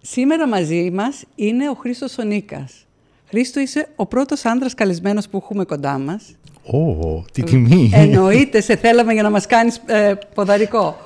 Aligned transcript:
Σήμερα 0.00 0.48
μαζί 0.48 0.90
μας 0.90 1.24
είναι 1.34 1.68
ο 1.70 1.74
Χρήστος 1.74 2.18
Ονίκας. 2.18 2.86
Χρήστο, 3.28 3.60
είσαι 3.60 3.88
ο 3.96 4.06
πρώτος 4.06 4.44
άντρας 4.44 4.74
καλεσμένος 4.74 5.28
που 5.28 5.36
έχουμε 5.36 5.64
κοντά 5.64 5.98
μας. 5.98 6.22
Ω, 6.64 7.24
τι 7.32 7.42
τιμή. 7.42 7.90
Εννοείται, 7.94 8.60
σε 8.60 8.76
θέλαμε 8.76 9.12
για 9.12 9.22
να 9.22 9.30
μας 9.30 9.46
κάνεις 9.46 9.82
ε, 9.86 10.14
ποδαρικό. 10.34 10.96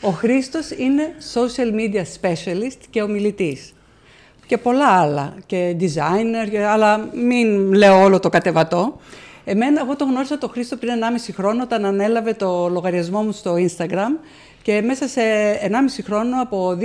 Ο 0.00 0.10
Χρήστος 0.10 0.70
είναι 0.70 1.14
social 1.34 1.74
media 1.74 2.02
specialist 2.20 2.78
και 2.90 3.02
ομιλητής. 3.02 3.72
Και 4.46 4.58
πολλά 4.58 4.86
άλλα, 4.86 5.34
και 5.46 5.76
designer, 5.80 6.54
αλλά 6.56 7.08
μην 7.26 7.72
λέω 7.72 8.02
όλο 8.02 8.20
το 8.20 8.28
κατεβατό. 8.28 8.96
Εμένα, 9.44 9.80
εγώ 9.80 9.96
το 9.96 10.04
γνώρισα 10.04 10.38
το 10.38 10.48
Χρήστο 10.48 10.76
πριν 10.76 10.92
1,5 11.28 11.32
χρόνο, 11.34 11.62
όταν 11.62 11.84
ανέλαβε 11.84 12.32
το 12.32 12.68
λογαριασμό 12.68 13.22
μου 13.22 13.32
στο 13.32 13.54
Instagram 13.54 14.18
και 14.62 14.82
μέσα 14.82 15.08
σε 15.08 15.20
1,5 15.62 16.02
χρόνο 16.04 16.42
από 16.42 16.78
2.000 16.80 16.84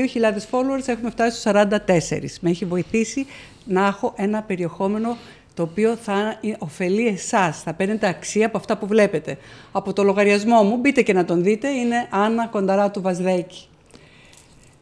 followers 0.51 0.87
έχουμε 0.87 1.09
φτάσει 1.09 1.39
στους 1.39 1.51
44. 1.51 2.37
Με 2.39 2.49
έχει 2.49 2.65
βοηθήσει 2.65 3.25
να 3.65 3.85
έχω 3.85 4.13
ένα 4.15 4.41
περιεχόμενο 4.41 5.17
το 5.53 5.63
οποίο 5.63 5.95
θα 5.95 6.39
ωφελεί 6.57 7.07
εσάς, 7.07 7.61
θα 7.61 7.73
παίρνετε 7.73 8.07
αξία 8.07 8.45
από 8.45 8.57
αυτά 8.57 8.77
που 8.77 8.87
βλέπετε. 8.87 9.37
Από 9.71 9.93
το 9.93 10.03
λογαριασμό 10.03 10.63
μου, 10.63 10.77
μπείτε 10.77 11.01
και 11.01 11.13
να 11.13 11.25
τον 11.25 11.43
δείτε, 11.43 11.69
είναι 11.69 12.07
Άννα 12.09 12.47
Κονταρά 12.47 12.91
του 12.91 13.01
Βαζδέκη. 13.01 13.67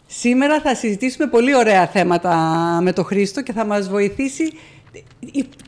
Σήμερα 0.08 0.62
θα 0.62 0.76
συζητήσουμε 0.76 1.28
πολύ 1.28 1.56
ωραία 1.56 1.88
θέματα 1.88 2.36
με 2.82 2.94
τον 2.94 3.06
Χρήστο 3.06 3.42
και 3.42 3.54
θα 3.54 3.66
μας 3.66 3.90
βοηθήσει 3.90 4.54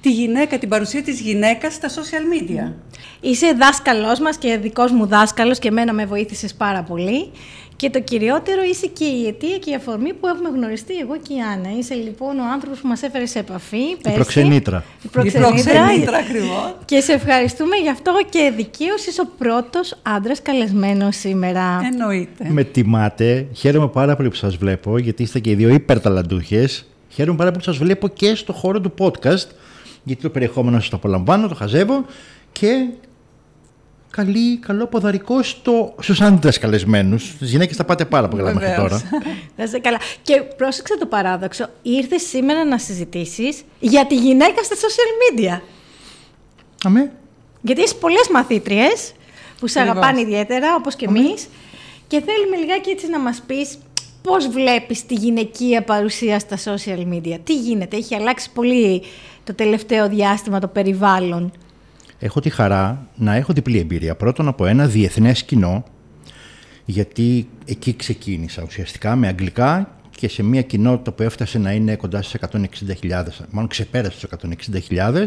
τη 0.02 0.12
γυναίκα, 0.12 0.58
την 0.58 0.70
παρουσία 0.70 1.04
της 1.04 1.20
γυναίκας 1.20 1.74
στα 1.74 1.90
social 1.90 2.34
media. 2.34 2.74
Είσαι 3.22 3.54
δάσκαλός 3.60 4.20
μας 4.20 4.38
και 4.38 4.58
δικός 4.58 4.92
μου 4.92 5.06
δάσκαλος 5.06 5.60
και 5.60 5.68
εμένα 5.68 5.94
με 5.94 6.06
βοήθησες 6.06 6.54
πάρα 6.54 6.84
πολύ. 6.84 7.32
Και 7.76 7.90
το 7.90 8.02
κυριότερο 8.02 8.64
είσαι 8.64 8.88
και 8.88 9.06
η 9.06 9.28
αιτία 9.28 9.58
και 9.58 9.72
η 9.72 9.76
αφορμή 9.76 10.14
που 10.14 10.28
έχουμε 10.28 10.50
γνωριστεί 10.50 10.98
εγώ 10.98 11.18
και 11.28 11.34
η 11.34 11.38
Άννα. 11.54 11.78
Είσαι 11.78 11.94
λοιπόν 11.94 12.40
ο 12.40 12.44
άνθρωπος 12.54 12.80
που 12.80 12.88
μας 12.88 13.02
έφερες 13.02 13.30
σε 13.30 13.40
επαφή. 13.40 13.78
Η 13.78 13.98
προξενήτρα. 14.14 14.84
Η 15.04 15.08
προξενήτρα, 15.08 16.18
ακριβώς. 16.18 16.76
Και 16.86 17.00
σε 17.00 17.14
ευχαριστούμε 17.14 17.76
γι' 17.76 17.90
αυτό 17.90 18.12
και 18.30 18.54
δικαίως 18.56 19.06
είσαι 19.06 19.22
ο 19.22 19.32
πρώτος 19.38 19.98
άντρας 20.02 20.42
καλεσμένος 20.42 21.16
σήμερα. 21.16 21.80
Εννοείται. 21.92 22.46
Με 22.50 22.64
τιμάτε. 22.64 23.48
Χαίρομαι 23.54 23.88
πάρα 23.88 24.16
πολύ 24.16 24.30
που 24.30 24.36
σας 24.36 24.56
βλέπω, 24.56 24.98
γιατί 24.98 25.24
είστε 25.24 25.40
και 25.40 25.50
οι 25.50 25.56
δύο 25.56 25.70
υπερταλαντούχες. 25.70 26.86
Χαίρομαι 27.18 27.38
πάρα 27.38 27.52
πολύ 27.52 27.64
που 27.64 27.72
σας 27.72 27.78
βλέπω 27.82 28.08
και 28.08 28.36
στο 28.36 28.54
χώρο 28.54 28.82
του 28.82 28.94
podcast, 28.98 29.48
γιατί 30.04 30.22
το 30.22 30.30
περιεχόμενο 30.30 30.80
σας 30.80 30.90
το 30.90 30.96
απολαμβάνω, 30.96 31.48
το 31.48 31.56
χαζεύω 31.56 32.06
και 32.52 32.88
καλή, 34.10 34.58
καλό 34.58 34.88
ποδαρικό 34.88 35.44
στο, 35.44 35.96
στους 36.00 36.22
άντρες 36.22 36.58
καλεσμένους. 36.58 37.28
Στις 37.28 37.50
γυναίκες 37.50 37.78
τα 37.78 37.84
πάτε 37.84 38.06
πάρα 38.06 38.28
πολύ 38.28 38.44
καλά 38.44 38.54
μέχρι 38.54 38.76
τώρα. 38.76 39.02
Να 39.58 39.64
είστε 39.64 39.80
καλά. 39.80 39.98
Και 40.22 40.42
πρόσεξε 40.58 40.98
το 40.98 41.06
παράδοξο. 41.06 41.70
Ήρθες 41.82 42.22
σήμερα 42.22 42.66
να 42.66 42.78
συζητήσεις 42.78 43.64
για 43.80 44.06
τη 44.06 44.16
γυναίκα 44.16 44.64
στα 44.64 44.76
social 44.76 45.40
media. 45.40 45.62
Αμέ. 46.84 47.12
Γιατί 47.62 47.82
έχεις 47.82 47.96
πολλές 47.96 48.30
μαθήτριες 48.34 49.14
που 49.60 49.68
σε 49.68 49.80
αγαπάνε 49.80 50.22
ιδιαίτερα, 50.22 50.76
όπως 50.76 50.96
και 50.96 51.06
εμείς. 51.06 51.48
Και 52.08 52.22
θέλουμε 52.22 52.58
λιγάκι 52.58 52.90
έτσι 52.90 53.08
να 53.10 53.20
μας 53.20 53.44
πεις 53.48 53.78
πώς 54.22 54.48
βλέπεις 54.48 55.06
τη 55.06 55.14
γυναικεία 55.14 55.84
παρουσία 55.84 56.40
στα 56.40 56.58
social 56.58 57.14
media; 57.14 57.38
Τι 57.44 57.56
γίνεται, 57.60 57.98
έχει 57.98 58.16
αλλάξει 58.16 58.52
πολύ 58.52 59.02
το 59.44 59.54
τελευταίο 59.54 60.10
διάστημα 60.10 60.60
το 60.60 60.68
περιβάλλον; 60.68 61.52
Έχω 62.20 62.40
τη 62.40 62.50
χαρά 62.50 63.08
να 63.16 63.36
έχω 63.36 63.54
διπλή 63.54 63.80
εμπειρία. 63.80 64.16
Πρώτον 64.16 64.48
από 64.48 64.66
ένα 64.66 64.88
διεθνές 64.88 65.44
κοινό, 65.44 65.84
γιατί 66.86 67.50
εκεί 67.66 67.96
ξεκίνησα 67.96 68.64
ουσιαστικά 68.64 69.16
με 69.16 69.28
αγγλικά 69.28 69.92
και 70.18 70.30
σε 70.30 70.44
μια 70.44 70.62
κοινότητα 70.62 71.12
που 71.12 71.24
έφτασε 71.24 71.58
να 71.58 71.72
είναι 71.72 71.96
κοντά 71.96 72.22
στις 72.22 72.42
160.000, 72.52 73.24
μάλλον 73.52 73.70
ξεπέρασε 73.70 74.28
τους 74.28 74.50
160.000, 74.90 75.26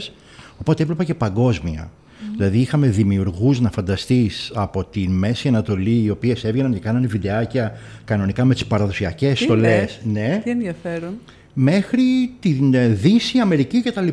οπότε 0.58 0.82
έβλεπα 0.82 1.04
και 1.04 1.14
παγκόσμια. 1.14 1.90
Δηλαδή 2.36 2.58
είχαμε 2.58 2.86
δημιουργούς 2.86 3.60
να 3.60 3.70
φανταστείς 3.70 4.53
από 4.54 4.84
τη 4.84 5.08
Μέση 5.08 5.48
Ανατολή 5.48 6.03
οι 6.03 6.10
οποίες 6.10 6.44
έβγαιναν 6.44 6.72
και 6.72 6.78
κάνανε 6.78 7.06
βιντεάκια 7.06 7.78
κανονικά 8.04 8.44
με 8.44 8.54
τις 8.54 8.66
παραδοσιακές 8.66 9.38
στολές. 9.38 10.00
Ναι. 10.04 10.41
Τι 10.44 10.50
ενδιαφέρον. 10.50 11.19
Μέχρι 11.53 12.03
την 12.41 12.75
Δύση, 12.97 13.38
Αμερική 13.38 13.82
κτλ. 13.82 14.09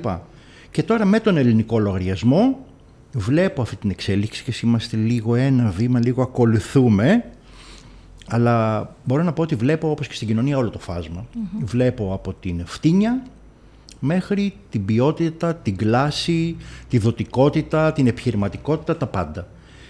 Και 0.72 0.84
τώρα 0.84 1.06
με 1.06 1.20
τον 1.20 1.38
ελληνικό 1.38 1.80
λογαριασμό 1.80 2.66
βλέπω 3.14 3.62
αυτή 3.62 3.76
την 3.76 3.90
εξέλιξη 3.90 4.44
και 4.44 4.54
είμαστε 4.64 4.98
λίγο 4.98 5.36
ένα 5.36 5.70
βήμα, 5.70 6.00
λίγο 6.00 6.22
ακολουθούμε. 6.22 7.24
Αλλά 8.30 8.88
μπορώ 9.04 9.24
να 9.24 9.34
πω 9.34 9.42
ότι 9.42 9.56
βλέπω 9.56 9.90
όπως 9.90 10.08
και 10.08 10.14
στην 10.14 10.28
κοινωνία 10.28 10.58
όλο 10.58 10.70
το 10.70 10.80
φασμα 10.80 11.26
Βλέπω 11.64 12.14
από 12.14 12.34
την 12.34 12.62
φτύνια 12.66 13.22
μέχρι 14.00 14.54
την 14.70 14.86
ποιότητα, 14.86 15.56
την 15.56 15.76
κλάση, 15.76 16.56
τη 16.90 16.98
δοτικότητα, 16.98 17.94
την 17.94 18.08
επιχειρηματικότητα, 18.08 18.98
τα 18.98 19.08
πάντα. 19.08 19.48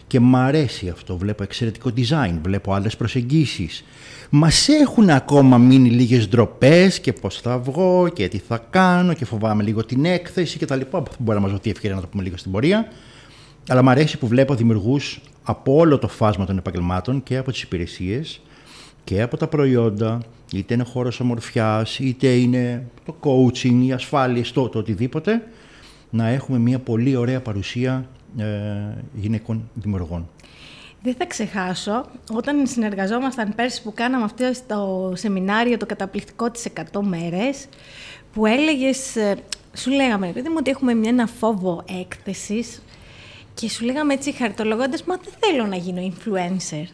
Και 0.08 0.20
μ' 0.20 0.36
αρέσει 0.36 0.90
αυτό. 0.90 1.18
Βλέπω 1.18 1.44
εξαιρετικό 1.44 1.92
design, 1.98 2.40
βλέπω 2.42 2.74
άλλες 2.74 2.96
προσεγγίσεις. 2.96 3.84
Μας 4.30 4.68
έχουν 4.68 5.10
ακόμα 5.10 5.58
μείνει 5.58 5.90
λίγες 5.90 6.28
ντροπές 6.30 7.00
και 7.00 7.14
πώς 7.14 7.42
θα 7.42 7.58
βγω 7.60 8.10
και 8.14 8.28
τι 8.28 8.38
θα 8.38 8.66
κάνω 8.70 9.14
και 9.14 9.26
φοβάμαι 9.26 9.64
λίγο 9.64 9.86
την 9.86 10.06
έκθεση 10.06 10.58
κτλ. 10.58 10.80
Μπορεί 11.20 11.38
να 11.38 11.40
μας 11.40 11.52
δοθεί 11.52 11.70
ευκαιρία 11.70 11.96
να 11.96 12.02
το 12.02 12.08
πούμε 12.08 12.24
λίγο 12.24 12.38
στην 12.38 12.52
πορεία. 12.52 12.88
Αλλά 13.68 13.84
μου 13.84 13.90
αρέσει 13.90 14.18
που 14.18 14.28
βλέπω 14.28 14.56
δημιουργούς 14.56 15.22
από 15.44 15.76
όλο 15.76 15.98
το 15.98 16.08
φάσμα 16.08 16.46
των 16.46 16.58
επαγγελμάτων 16.58 17.24
και 17.24 17.38
από 17.38 17.52
τις 17.52 17.62
υπηρεσίες 17.62 18.42
και 19.04 19.22
από 19.22 19.38
τα 19.38 19.48
προϊόντα, 19.48 20.22
είτε 20.54 20.74
είναι 20.74 20.84
χώρος 20.84 21.20
ομορφιάς, 21.20 22.00
είτε 22.00 22.28
είναι 22.28 22.88
το 23.06 23.16
coaching, 23.22 23.82
η 23.86 23.92
ασφάλεια, 23.92 24.44
το, 24.54 24.70
το 24.70 24.80
οτιδήποτε, 24.80 25.48
να 26.10 26.28
έχουμε 26.28 26.58
μια 26.58 26.80
πολύ 26.80 27.16
ωραία 27.16 27.42
παρουσία 27.42 28.10
ε, 28.38 28.46
γυναικών 29.14 29.70
δημιουργών. 29.74 30.30
Δεν 31.02 31.16
θα 31.16 31.26
ξεχάσω, 31.26 32.06
όταν 32.32 32.68
συνεργαζόμασταν 32.68 33.56
πέρσι 33.56 33.82
που 33.84 33.94
κάναμε 33.94 34.24
αυτό 34.24 34.52
το 34.68 35.12
σεμινάριο, 35.16 35.78
το 35.78 35.86
καταπληκτικό 35.86 36.52
της 36.52 36.68
100 36.94 37.00
μέρες, 37.02 37.68
που 38.34 38.46
έλεγες, 38.46 39.16
ε, 39.16 39.36
σου 39.74 39.92
λέγαμε, 39.92 40.32
παιδί 40.32 40.50
μου, 40.50 40.56
ότι 40.58 40.70
έχουμε 40.70 40.94
μια, 40.94 41.10
ένα 41.10 41.28
φόβο 41.28 41.84
έκθεσης 42.00 42.82
και 43.54 43.70
σου 43.70 43.86
λέγαμε 43.86 44.14
έτσι 44.14 44.32
χαρτολογώντας, 44.32 45.04
μα 45.04 45.16
δεν 45.16 45.34
θέλω 45.40 45.66
να 45.66 45.76
γίνω 45.76 46.14
influencer. 46.14 46.86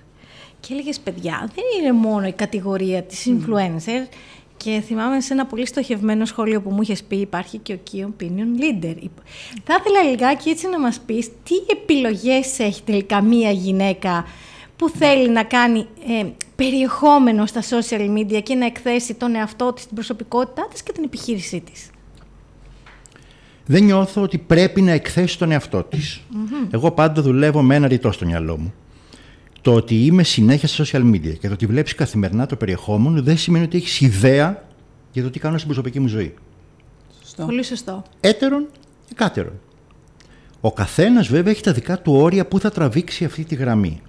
Και 0.67 0.73
έλεγες 0.73 0.99
παιδιά, 0.99 1.49
δεν 1.55 1.63
είναι 1.79 1.91
μόνο 1.91 2.27
η 2.27 2.31
κατηγορία 2.31 3.03
της 3.03 3.27
influencer. 3.29 4.07
Και 4.57 4.81
θυμάμαι 4.85 5.21
σε 5.21 5.33
ένα 5.33 5.45
πολύ 5.45 5.67
στοχευμένο 5.67 6.25
σχόλιο 6.25 6.61
που 6.61 6.69
μου 6.69 6.81
είχες 6.81 7.03
πει 7.03 7.15
υπάρχει 7.15 7.57
και 7.57 7.73
ο 7.73 7.79
key 7.91 7.99
opinion 7.99 8.61
leader. 8.61 8.95
Θα 9.63 9.75
ήθελα 9.79 10.03
λιγάκι 10.09 10.49
έτσι 10.49 10.69
να 10.69 10.79
μας 10.79 10.99
πεις 11.05 11.29
τι 11.43 11.55
επιλογές 11.71 12.59
έχει 12.59 12.83
τελικά 12.83 13.21
μία 13.21 13.51
γυναίκα 13.51 14.25
που 14.75 14.89
θέλει 14.89 15.29
να 15.29 15.43
κάνει 15.43 15.79
ε, 15.79 16.25
περιεχόμενο 16.55 17.45
στα 17.45 17.61
social 17.61 18.17
media 18.17 18.43
και 18.43 18.55
να 18.55 18.65
εκθέσει 18.65 19.13
τον 19.13 19.35
εαυτό 19.35 19.73
της, 19.73 19.85
την 19.85 19.95
προσωπικότητά 19.95 20.67
της 20.71 20.83
και 20.83 20.91
την 20.91 21.03
επιχείρησή 21.03 21.63
της; 21.71 21.89
Δεν 23.65 23.83
νιώθω 23.83 24.21
ότι 24.21 24.37
πρέπει 24.37 24.81
να 24.81 24.91
εκθέσει 24.91 25.37
τον 25.37 25.51
εαυτό 25.51 25.83
της. 25.83 26.21
Εγώ 26.71 26.91
πάντα 26.91 27.21
δουλεύω 27.21 27.61
με 27.61 27.75
ένα 27.75 27.87
ρητό 27.87 28.11
στο 28.11 28.25
μυαλό 28.25 28.57
μου 28.57 28.73
το 29.63 29.73
ότι 29.73 30.05
είμαι 30.05 30.23
συνέχεια 30.23 30.67
στα 30.67 30.83
social 30.83 31.13
media 31.13 31.37
και 31.39 31.47
το 31.47 31.53
ότι 31.53 31.65
βλέπεις 31.65 31.95
καθημερινά 31.95 32.45
το 32.45 32.55
περιεχόμενο 32.55 33.21
δεν 33.21 33.37
σημαίνει 33.37 33.65
ότι 33.65 33.77
έχεις 33.77 34.01
ιδέα 34.01 34.63
για 35.11 35.23
το 35.23 35.29
τι 35.29 35.39
κάνω 35.39 35.55
στην 35.55 35.67
προσωπική 35.67 35.99
μου 35.99 36.07
ζωή. 36.07 36.33
Σωστό. 37.21 37.45
Πολύ 37.45 37.63
σωστό. 37.63 38.03
Έτερον 38.19 38.67
και 39.07 39.13
κάτερον. 39.15 39.59
Ο 40.61 40.73
καθένας 40.73 41.27
βέβαια 41.27 41.51
έχει 41.51 41.61
τα 41.61 41.71
δικά 41.71 41.99
του 41.99 42.13
όρια 42.13 42.45
που 42.45 42.59
θα 42.59 42.71
τραβήξει 42.71 43.25
αυτή 43.25 43.43
τη 43.43 43.55
γραμμή. 43.55 44.01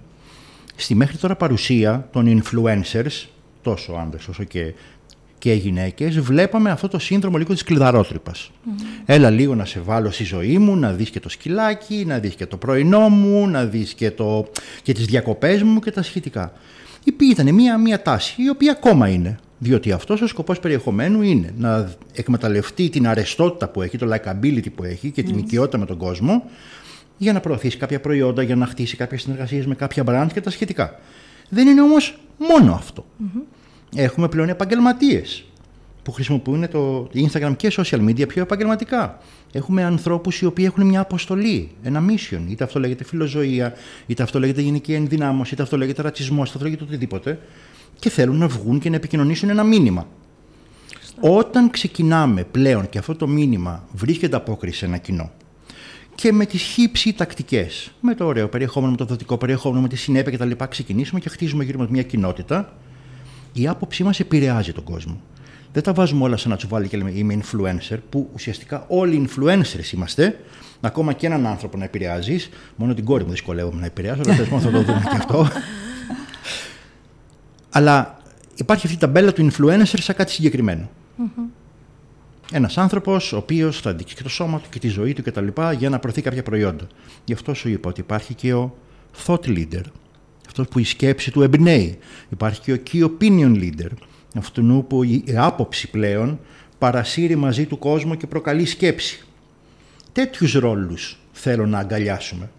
Στη 0.75 0.95
μέχρι 0.95 1.17
τώρα 1.17 1.35
παρουσία 1.35 2.09
των 2.11 2.41
influencers, 2.41 3.25
τόσο 3.61 3.93
άντρε 3.93 4.19
όσο 4.29 4.43
και 4.43 4.73
και 5.37 5.53
γυναίκες, 5.53 6.19
βλέπαμε 6.19 6.69
αυτό 6.69 6.87
το 6.87 6.99
σύνδρομο 6.99 7.37
λίγο 7.37 7.53
της 7.53 7.63
κλειδαρότρυπας. 7.63 8.51
Έλα 9.05 9.29
λίγο 9.29 9.55
να 9.55 9.65
σε 9.65 9.79
βάλω 9.79 10.11
στη 10.11 10.23
ζωή 10.23 10.57
μου, 10.57 10.75
να 10.75 10.91
δεις 10.91 11.09
και 11.09 11.19
το 11.19 11.29
σκυλάκι, 11.29 12.03
να 12.07 12.19
δεις 12.19 12.35
και 12.35 12.45
το 12.45 12.57
πρωινό 12.57 13.09
μου, 13.09 13.47
να 13.47 13.65
δεις 13.65 13.93
και, 13.93 14.11
το... 14.11 14.47
και 14.81 14.93
τις 14.93 15.05
διακοπές 15.05 15.63
μου 15.63 15.79
και 15.79 15.91
τα 15.91 16.01
σχετικά. 16.01 16.53
Ήταν 17.31 17.53
μια, 17.53 17.77
μια 17.77 18.01
τάση, 18.01 18.41
η 18.41 18.49
οποία 18.49 18.71
ακόμα 18.71 19.07
είναι. 19.07 19.37
Διότι 19.57 19.91
αυτός 19.91 20.21
ο 20.21 20.27
σκοπός 20.27 20.59
περιεχομένου 20.59 21.21
είναι 21.21 21.53
να 21.57 21.91
εκμεταλλευτεί 22.13 22.89
την 22.89 23.07
αρεστότητα 23.07 23.67
που 23.67 23.81
έχει, 23.81 23.97
το 23.97 24.07
likability 24.13 24.71
που 24.75 24.83
έχει 24.83 25.11
και 25.11 25.23
την 25.23 25.37
οικειότητα 25.37 25.77
με 25.77 25.85
τον 25.85 25.97
κόσμο 25.97 26.43
για 27.17 27.33
να 27.33 27.39
προωθήσει 27.39 27.77
κάποια 27.77 27.99
προϊόντα, 27.99 28.41
για 28.41 28.55
να 28.55 28.65
χτίσει 28.65 28.95
κάποιες 28.95 29.21
συνεργασίες 29.21 29.65
με 29.65 29.75
κάποια 29.75 30.03
brand 30.07 30.27
και 30.33 30.41
τα 30.41 30.49
σχετικά. 30.49 30.99
Δεν 31.49 31.67
είναι 31.67 31.81
όμως 31.81 32.17
μόνο 32.37 32.73
αυτό. 32.73 33.05
Έχουμε 33.95 34.27
πλέον 34.27 34.49
επαγγελματίες 34.49 35.45
που 36.03 36.11
χρησιμοποιούν 36.11 36.69
το 36.69 37.09
Instagram 37.13 37.53
και 37.57 37.71
social 37.75 37.99
media 37.99 38.27
πιο 38.27 38.41
επαγγελματικά. 38.41 39.17
Έχουμε 39.51 39.83
ανθρώπους 39.83 40.41
οι 40.41 40.45
οποίοι 40.45 40.65
έχουν 40.67 40.85
μια 40.85 40.99
αποστολή, 40.99 41.71
ένα 41.83 42.03
mission. 42.09 42.39
Είτε 42.49 42.63
αυτό 42.63 42.79
λέγεται 42.79 43.03
φιλοζωία, 43.03 43.73
είτε 44.05 44.23
αυτό 44.23 44.39
λέγεται 44.39 44.61
γενική 44.61 44.93
ενδυνάμωση, 44.93 45.53
είτε 45.53 45.63
αυτό 45.63 45.77
λέγεται 45.77 46.01
ρατσισμός, 46.01 46.47
είτε 46.47 46.57
αυτό 46.57 46.69
λέγεται 46.69 46.83
οτιδήποτε. 46.83 47.39
Και 47.99 48.09
θέλουν 48.09 48.37
να 48.37 48.47
βγουν 48.47 48.79
και 48.79 48.89
να 48.89 48.95
επικοινωνήσουν 48.95 49.49
ένα 49.49 49.63
μήνυμα. 49.63 50.07
Όταν 51.19 51.69
ξεκινάμε 51.69 52.43
πλέον 52.43 52.89
και 52.89 52.97
αυτό 52.97 53.15
το 53.15 53.27
μήνυμα 53.27 53.87
βρίσκεται 53.93 54.35
απόκριση 54.35 54.77
σε 54.77 54.85
ένα 54.85 54.97
κοινό 54.97 55.31
και 56.15 56.31
με 56.31 56.45
τις 56.45 56.61
χύψη 56.61 57.13
τακτικές, 57.13 57.91
με 57.99 58.15
το 58.15 58.25
ωραίο 58.25 58.47
περιεχόμενο, 58.47 58.91
με 58.91 58.97
το 58.97 59.05
δοτικό 59.05 59.37
περιεχόμενο, 59.37 59.81
με 59.81 59.87
τη 59.87 59.95
συνέπεια 59.95 60.37
κτλ., 60.37 60.63
ξεκινήσουμε 60.69 61.19
και 61.19 61.29
χτίζουμε 61.29 61.63
γύρω 61.63 61.79
μας 61.79 61.89
μια 61.89 62.03
κοινότητα, 62.03 62.73
η 63.57 63.67
άποψή 63.67 64.03
μας 64.03 64.19
επηρεάζει 64.19 64.73
τον 64.73 64.83
κόσμο. 64.83 65.21
Δεν 65.73 65.83
τα 65.83 65.93
βάζουμε 65.93 66.23
όλα 66.23 66.37
σε 66.37 66.47
ένα 66.47 66.57
τσουβάλι 66.57 66.87
και 66.87 66.97
λέμε 66.97 67.11
είμαι 67.11 67.39
influencer, 67.41 67.97
που 68.09 68.29
ουσιαστικά 68.33 68.85
όλοι 68.87 69.29
influencers 69.29 69.93
είμαστε. 69.93 70.39
Ακόμα 70.81 71.13
και 71.13 71.25
έναν 71.25 71.45
άνθρωπο 71.45 71.77
να 71.77 71.83
επηρεάζεις. 71.83 72.49
Μόνο 72.75 72.93
την 72.93 73.05
κόρη 73.05 73.23
μου 73.23 73.29
δυσκολεύομαι 73.29 73.79
να 73.79 73.85
επηρεάζω, 73.85 74.21
αλλά 74.25 74.35
τέλος 74.35 74.63
θα 74.63 74.71
το 74.71 74.81
δούμε 74.83 75.01
και 75.11 75.17
αυτό. 75.17 75.47
αλλά 77.69 78.17
υπάρχει 78.55 78.85
αυτή 78.85 78.97
η 78.97 78.99
ταμπέλα 78.99 79.33
του 79.33 79.51
influencer 79.51 79.99
σαν 79.99 80.15
κάτι 80.15 80.31
συγκεκριμένο. 80.31 80.89
Ένας 82.51 82.77
άνθρωπος 82.77 83.33
ο 83.33 83.37
οποίος 83.37 83.81
θα 83.81 83.93
δείξει 83.93 84.15
και 84.15 84.23
το 84.23 84.29
σώμα 84.29 84.59
του 84.59 84.69
και 84.69 84.79
τη 84.79 84.87
ζωή 84.87 85.13
του 85.13 85.23
κτλ. 85.23 85.47
για 85.77 85.89
να 85.89 85.99
προωθεί 85.99 86.21
κάποια 86.21 86.43
προϊόντα. 86.43 86.87
Γι' 87.23 87.33
αυτό 87.33 87.53
σου 87.53 87.69
είπα 87.69 87.89
ότι 87.89 87.99
υπάρχει 87.99 88.33
και 88.33 88.53
ο 88.53 88.75
thought 89.25 89.45
leader. 89.45 89.83
Αυτός 90.47 90.67
που 90.67 90.79
η 90.79 90.83
σκέψη 90.83 91.31
του 91.31 91.41
εμπνέει. 91.41 91.97
Υπάρχει 92.29 92.61
και 92.61 92.73
ο 92.73 92.77
key 92.91 93.03
opinion 93.03 93.55
leader 93.55 93.91
αυτού 94.37 94.85
που 94.89 95.03
η 95.03 95.23
άποψη 95.35 95.89
πλέον 95.89 96.39
παρασύρει 96.77 97.35
μαζί 97.35 97.65
του 97.65 97.77
κόσμο 97.77 98.15
και 98.15 98.27
προκαλεί 98.27 98.65
σκέψη. 98.65 99.23
Τέτοιους 100.11 100.53
ρόλους 100.53 101.19
θέλω 101.31 101.65
να 101.65 101.79
αγκαλιάσουμε 101.79 102.49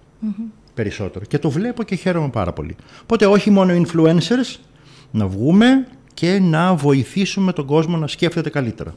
περισσότερο 0.74 1.24
και 1.24 1.38
το 1.38 1.50
βλέπω 1.50 1.82
και 1.82 1.94
χαίρομαι 1.94 2.28
πάρα 2.28 2.52
πολύ. 2.52 2.76
Οπότε 3.02 3.26
όχι 3.26 3.50
μόνο 3.50 3.82
influencers, 3.82 4.58
να 5.10 5.26
βγούμε 5.26 5.88
και 6.14 6.38
να 6.38 6.74
βοηθήσουμε 6.74 7.52
τον 7.52 7.66
κόσμο 7.66 7.96
να 7.96 8.06
σκέφτεται 8.06 8.50
καλύτερα. 8.50 8.94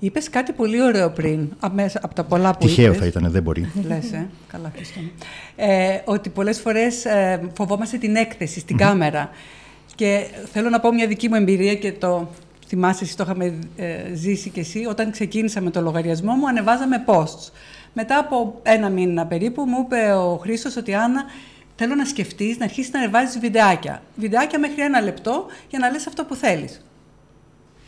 Είπες 0.00 0.30
κάτι 0.30 0.52
πολύ 0.52 0.82
ωραίο 0.82 1.10
πριν, 1.10 1.48
από 2.00 2.14
τα 2.14 2.24
πολλά 2.24 2.50
που 2.56 2.66
Τυχαίο 2.66 2.94
θα 2.94 3.06
ήταν, 3.06 3.30
δεν 3.30 3.42
μπορεί. 3.42 3.70
Λες, 3.88 4.12
ε. 4.12 4.28
Καλά, 4.46 4.72
Χριστό. 4.74 5.00
Ε, 5.56 6.00
ότι 6.04 6.28
πολλές 6.28 6.60
φορές 6.60 7.04
ε, 7.04 7.40
φοβόμαστε 7.56 7.96
την 7.98 8.16
έκθεση 8.16 8.60
στην 8.60 8.76
κάμερα. 8.76 9.30
Και 9.94 10.26
θέλω 10.52 10.68
να 10.68 10.80
πω 10.80 10.92
μια 10.92 11.06
δική 11.06 11.28
μου 11.28 11.34
εμπειρία 11.34 11.74
και 11.74 11.92
το 11.92 12.28
θυμάσαι, 12.66 13.04
εσύ 13.04 13.16
το 13.16 13.22
είχαμε 13.22 13.58
ε, 13.76 14.14
ζήσει 14.14 14.50
κι 14.50 14.60
εσύ. 14.60 14.86
Όταν 14.88 15.10
ξεκίνησα 15.10 15.60
με 15.60 15.70
το 15.70 15.80
λογαριασμό 15.80 16.32
μου, 16.32 16.48
ανεβάζαμε 16.48 17.04
posts. 17.06 17.52
Μετά 17.92 18.18
από 18.18 18.60
ένα 18.62 18.88
μήνα 18.88 19.26
περίπου, 19.26 19.64
μου 19.64 19.84
είπε 19.84 20.12
ο 20.12 20.36
Χρήστος 20.36 20.76
ότι 20.76 20.94
Άννα, 20.94 21.24
θέλω 21.76 21.94
να 21.94 22.04
σκεφτείς, 22.04 22.58
να 22.58 22.64
αρχίσεις 22.64 22.92
να 22.92 22.98
ανεβάζεις 22.98 23.38
βιντεάκια. 23.38 24.02
Βιντεάκια 24.16 24.58
μέχρι 24.58 24.82
ένα 24.82 25.00
λεπτό 25.00 25.46
για 25.70 25.78
να 25.78 25.90
λες 25.90 26.06
αυτό 26.06 26.24
που 26.24 26.34
θέλεις. 26.34 26.82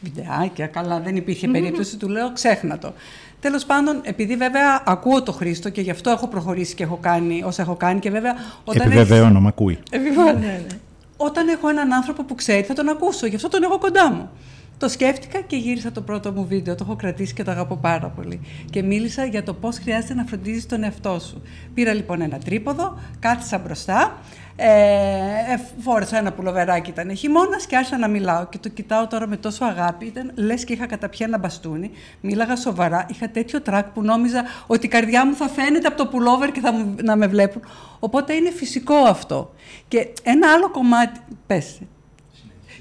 Βιντεάκια, 0.01 0.67
καλά, 0.67 1.01
δεν 1.01 1.17
υπήρχε 1.17 1.49
περίπτωση, 1.49 1.97
του 1.97 2.09
λέω 2.09 2.33
ξέχνα 2.33 2.79
το. 2.79 2.93
Τέλος 3.41 3.65
πάντων, 3.65 4.01
επειδή 4.03 4.37
βέβαια 4.37 4.83
ακούω 4.87 5.23
το 5.23 5.33
Χρήστο 5.33 5.69
και 5.71 5.81
γι' 5.81 5.91
αυτό 5.91 6.11
έχω 6.11 6.29
προχωρήσει 6.29 6.75
και 6.75 6.83
έχω 6.83 6.99
κάνει 7.01 7.43
όσα 7.45 7.63
έχω 7.63 7.75
κάνει 7.77 8.01
και 8.01 8.11
βέβαια. 8.11 8.35
Όταν 8.65 8.87
Επιβεβαιώνω, 8.87 9.39
έχεις... 9.39 9.49
ακούει. 9.49 9.79
Επιβεβαιώνω, 9.91 10.39
ναι, 10.39 10.47
ναι 10.47 10.79
όταν 11.23 11.49
έχω 11.49 11.69
έναν 11.69 11.93
άνθρωπο 11.93 12.25
που 12.25 12.35
ξέρει, 12.35 12.63
θα 12.63 12.75
τον 12.75 12.89
ακούσω. 12.89 13.27
Γι' 13.27 13.35
αυτό 13.35 13.49
τον 13.49 13.63
έχω 13.63 13.79
κοντά 13.79 14.13
μου. 14.13 14.31
Το 14.79 14.89
σκέφτηκα 14.89 15.41
και 15.41 15.57
γύρισα 15.57 15.93
το 15.93 16.01
πρώτο 16.01 16.33
μου 16.33 16.47
βίντεο. 16.47 16.75
Το 16.75 16.85
έχω 16.87 16.97
κρατήσει 16.97 17.35
και 17.35 17.43
το 17.43 17.51
αγαπώ 17.51 17.77
πάρα 17.77 18.09
πολύ. 18.09 18.41
Και 18.71 18.83
μίλησα 18.83 19.25
για 19.25 19.43
το 19.43 19.55
πώς 19.55 19.79
χρειάζεται 19.79 20.15
να 20.15 20.25
φροντίζεις 20.25 20.67
τον 20.67 20.83
εαυτό 20.83 21.19
σου. 21.19 21.43
Πήρα 21.75 21.93
λοιπόν 21.93 22.21
ένα 22.21 22.39
τρίποδο, 22.39 22.99
κάθισα 23.19 23.59
μπροστά, 23.59 24.19
ε, 24.57 25.57
φόρεσα 25.81 26.17
ένα 26.17 26.33
πουλοβεράκι, 26.33 26.91
ήταν 26.91 27.17
χειμώνας 27.17 27.67
και 27.67 27.77
άρχισα 27.77 27.99
να 27.99 28.09
μιλάω. 28.09 28.47
Και 28.47 28.59
το 28.59 28.69
κοιτάω 28.69 29.07
τώρα 29.07 29.27
με 29.27 29.37
τόσο 29.37 29.65
αγάπη. 29.65 30.07
Ήταν 30.07 30.33
λες 30.35 30.65
και 30.65 30.73
είχα 30.73 30.87
καταπιεί 30.87 31.27
ένα 31.29 31.39
μπαστούνι. 31.39 31.91
Μίλαγα 32.21 32.57
σοβαρά. 32.57 33.07
Είχα 33.11 33.29
τέτοιο 33.29 33.61
τρακ 33.61 33.87
που 33.89 34.03
νόμιζα 34.03 34.45
ότι 34.67 34.87
η 34.87 34.89
καρδιά 34.89 35.27
μου 35.27 35.35
θα 35.35 35.49
φαίνεται 35.49 35.87
από 35.87 35.97
το 35.97 36.07
πουλόβερ 36.07 36.53
και 36.53 36.61
θα 36.61 36.73
μου, 36.73 36.95
να 37.03 37.17
με 37.17 37.27
βλέπουν. 37.27 37.63
Οπότε 37.99 38.35
είναι 38.35 38.51
φυσικό 38.51 38.95
αυτό. 38.95 39.55
Και 39.89 40.09
ένα 40.23 40.53
άλλο 40.53 40.71
κομμάτι. 40.71 41.21
Πες. 41.47 41.81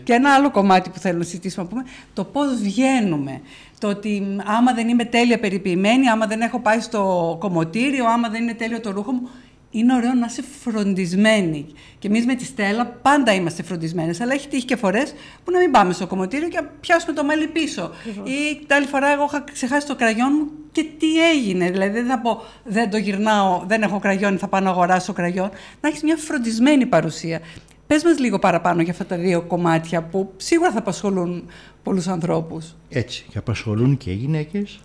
Και 0.04 0.14
ένα 0.14 0.34
άλλο 0.34 0.52
κομμάτι 0.52 0.90
που 0.90 1.00
θέλω 1.00 1.18
να 1.18 1.24
συζητήσουμε, 1.24 1.68
πούμε, 1.68 1.84
το 2.14 2.24
πώς 2.24 2.62
βγαίνουμε. 2.62 3.42
Το 3.80 3.88
ότι 3.88 4.38
άμα 4.46 4.74
δεν 4.74 4.88
είμαι 4.88 5.06
τέλεια 5.06 5.40
περιποιημένη, 5.40 6.10
άμα 6.10 6.26
δεν 6.26 6.42
έχω 6.42 6.60
πάει 6.60 6.80
στο 6.80 7.36
κομμωτήριο, 7.40 8.08
άμα 8.08 8.30
δεν 8.30 8.42
είναι 8.42 8.54
τέλειο 8.54 8.80
το 8.80 8.92
ρούχο 8.92 9.12
μου, 9.12 9.30
είναι 9.72 9.96
ωραίο 9.96 10.14
να 10.14 10.26
είσαι 10.26 10.44
φροντισμένη. 10.62 11.66
Και 12.00 12.08
εμείς 12.08 12.26
με 12.26 12.36
τη 12.36 12.46
Στέλλα 12.46 12.86
πάντα 12.86 13.34
είμαστε 13.34 13.64
φροντισμένες. 13.64 14.22
Αλλά 14.22 14.34
έχει 14.34 14.48
τύχει 14.48 14.66
και 14.66 14.76
φορές 14.76 15.14
που 15.44 15.52
να 15.52 15.60
μην 15.60 15.72
πάμε 15.72 15.94
στο 15.94 16.08
κομμωτήριο 16.08 16.48
και 16.48 16.60
να 16.60 16.68
πιάσουμε 16.80 17.14
το 17.14 17.24
μέλι 17.24 17.48
πίσω. 17.48 17.92
Ή 18.24 18.56
την 18.66 18.76
άλλη 18.76 18.86
φορά 18.86 19.08
εγώ 19.08 19.24
είχα 19.24 19.44
ξεχάσει 19.54 19.88
το 19.88 19.96
κραγιόν 19.96 20.32
μου 20.40 20.48
και 20.72 20.86
τι 21.00 21.30
έγινε. 21.30 21.72
Δηλαδή 21.72 21.92
δεν 21.92 22.08
θα 22.08 22.20
πω 22.20 22.42
δεν 22.64 22.90
το 22.90 22.98
γυρνάω, 22.98 23.64
δεν 23.68 23.82
έχω 23.82 24.00
κραγιόν, 24.00 24.38
θα 24.38 24.48
πάω 24.48 24.62
να 24.62 24.70
αγοράσω 24.70 25.14
κραγιόν. 25.14 25.50
Να 25.82 25.90
έχεις 25.90 26.04
μια 26.04 26.16
φροντισμένη 26.18 26.86
παρουσία. 26.86 27.42
Πες 27.88 28.04
μας 28.04 28.20
λίγο 28.20 28.40
παραπάνω 28.40 28.82
για 28.82 28.92
αυτά 28.92 29.06
τα 29.06 29.18
δύο 29.18 29.42
κομμάτια 29.42 30.04
που 30.04 30.34
σίγουρα 30.38 30.72
θα 30.72 30.80
απασχολούν 30.80 31.46
πολλούς 31.84 32.08
ανθρώπους. 32.08 32.76
Έτσι. 32.90 33.26
Και 33.30 33.38
απασχολούν 33.38 33.98
και 33.98 34.12
γυναίκες, 34.12 34.80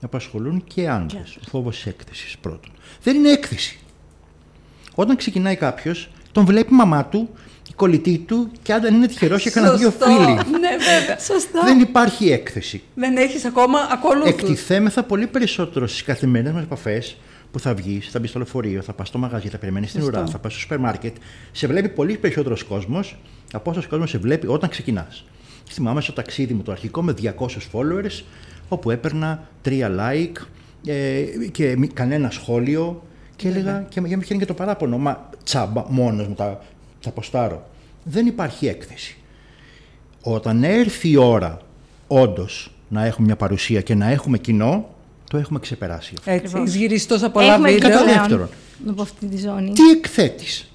απασχολούν 0.00 0.64
και 0.64 0.88
άντρες. 0.88 1.36
Ο 1.36 1.48
φόβος 1.48 1.86
έκθεσης 1.86 2.38
πρώτον. 2.38 2.72
Δεν 3.02 3.16
είναι 3.16 3.30
έκθεση. 3.30 3.78
Όταν 4.98 5.16
ξεκινάει 5.16 5.56
κάποιος, 5.56 6.10
τον 6.32 6.44
βλέπει 6.44 6.72
η 6.72 6.76
μαμά 6.76 7.04
του, 7.04 7.28
η 7.68 7.72
κολλητή 7.76 8.18
του 8.18 8.50
και 8.62 8.72
αν 8.72 8.80
δεν 8.80 8.94
είναι 8.94 9.06
τυχερός, 9.06 9.46
έκανα 9.46 9.72
δύο 9.72 9.90
φίλοι. 9.90 10.34
ναι, 10.60 10.70
βέβαια. 10.98 11.18
Σωστό. 11.18 11.62
Δεν 11.64 11.80
υπάρχει 11.80 12.30
έκθεση. 12.30 12.82
Δεν 12.94 13.16
έχεις 13.16 13.44
ακόμα 13.44 13.78
ακολούθου. 13.92 14.28
Εκτιθέμεθα 14.28 15.02
πολύ 15.02 15.26
περισσότερο 15.26 15.86
στις 15.86 16.02
καθημερινές 16.02 16.52
μας 16.52 16.62
επαφές 16.62 17.16
που 17.50 17.60
θα 17.60 17.74
βγεις, 17.74 18.08
θα 18.10 18.18
μπεις 18.18 18.30
στο 18.30 18.38
λεωφορείο, 18.38 18.82
θα 18.82 18.92
πας 18.92 19.08
στο 19.08 19.18
μαγαζί, 19.18 19.48
θα 19.48 19.58
περιμένεις 19.58 19.92
την 19.92 20.02
ουρά, 20.02 20.26
θα 20.26 20.38
πας 20.38 20.52
στο 20.52 20.60
σούπερ 20.60 20.78
μάρκετ. 20.78 21.16
Σε 21.52 21.66
βλέπει 21.66 21.88
πολύ 21.88 22.16
περισσότερος 22.16 22.64
κόσμος 22.64 23.18
από 23.52 23.70
όσος 23.70 23.86
κόσμος 23.86 24.10
σε 24.10 24.18
βλέπει 24.18 24.46
όταν 24.46 24.70
ξεκινάς. 24.70 25.24
Θυμάμαι 25.70 26.00
στο 26.00 26.12
ταξίδι 26.12 26.54
μου 26.54 26.62
το 26.62 26.72
αρχικό 26.72 27.02
με 27.02 27.14
200 27.22 27.30
followers, 27.72 28.22
όπου 28.68 28.90
έπαιρνα 28.90 29.48
τρία 29.62 29.90
like 29.98 30.42
ε, 30.86 31.24
και 31.52 31.76
κανένα 31.92 32.30
σχόλιο 32.30 33.02
και 33.36 33.48
έλεγα, 33.48 33.86
και 33.88 34.00
για 34.04 34.16
και 34.16 34.46
το 34.46 34.54
παράπονο, 34.54 34.98
μα 34.98 35.28
τσάμπα 35.44 35.84
μόνος 35.88 36.26
μου 36.28 36.34
τα, 36.34 36.60
τα 37.02 37.10
ποστάρω. 37.10 37.68
Δεν 38.04 38.26
υπάρχει 38.26 38.66
έκθεση. 38.66 39.16
Όταν 40.22 40.64
έρθει 40.64 41.10
η 41.10 41.16
ώρα 41.16 41.58
όντως 42.06 42.70
να 42.88 43.04
έχουμε 43.04 43.26
μια 43.26 43.36
παρουσία 43.36 43.80
και 43.80 43.94
να 43.94 44.10
έχουμε 44.10 44.38
κοινό, 44.38 44.88
το 45.30 45.36
έχουμε 45.36 45.58
ξεπεράσει. 45.58 46.14
Έτσι, 46.24 46.62
γυριστό 46.66 47.14
από 47.14 47.30
πολλά 47.30 47.58
βίντεο. 47.58 47.78
Κατά 47.78 48.04
δεύτερον, 48.04 48.48
από 48.88 49.02
αυτή 49.02 49.26
τη 49.26 49.38
ζώνη. 49.38 49.72
τι 49.72 49.90
εκθέτεις; 49.90 50.72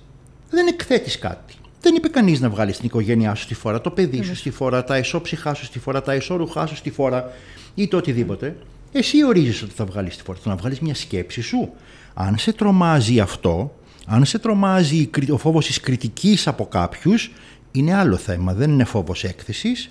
Δεν 0.49 0.67
εκθέτεις 0.67 1.19
κάτι. 1.19 1.53
Δεν 1.81 1.95
είπε 1.95 2.07
κανείς 2.07 2.39
να 2.39 2.49
βγάλεις 2.49 2.77
την 2.77 2.85
οικογένειά 2.85 3.35
σου 3.35 3.43
στη 3.43 3.53
φορά, 3.53 3.81
το 3.81 3.89
παιδί 3.89 4.23
σου 4.23 4.35
στη 4.35 4.49
φορά, 4.49 4.83
τα 4.83 4.95
εσώψυχά 4.95 5.53
σου 5.53 5.65
στη 5.65 5.79
φορά, 5.79 6.01
τα 6.01 6.11
εσώρουχά 6.11 6.65
σου 6.65 6.75
στη 6.75 6.91
φορά 6.91 7.31
ή 7.75 7.87
το 7.87 7.97
οτιδήποτε. 7.97 8.55
Εσύ 8.91 9.25
ορίζεις 9.25 9.61
ότι 9.61 9.71
θα 9.75 9.85
βγάλεις 9.85 10.17
τη 10.17 10.23
φορά. 10.23 10.39
Το 10.43 10.49
να 10.49 10.55
βγάλεις 10.55 10.79
μια 10.79 10.95
σκέψη 10.95 11.41
σου, 11.41 11.69
αν 12.13 12.37
σε 12.37 12.53
τρομάζει 12.53 13.19
αυτό, 13.19 13.75
αν 14.05 14.25
σε 14.25 14.39
τρομάζει 14.39 15.09
ο 15.31 15.37
φόβος 15.37 15.65
της 15.65 15.79
κριτικής 15.79 16.47
από 16.47 16.65
κάποιους, 16.65 17.31
είναι 17.71 17.93
άλλο 17.95 18.17
θέμα. 18.17 18.53
Δεν 18.53 18.71
είναι 18.71 18.83
φόβος 18.83 19.23
έκθεσης, 19.23 19.89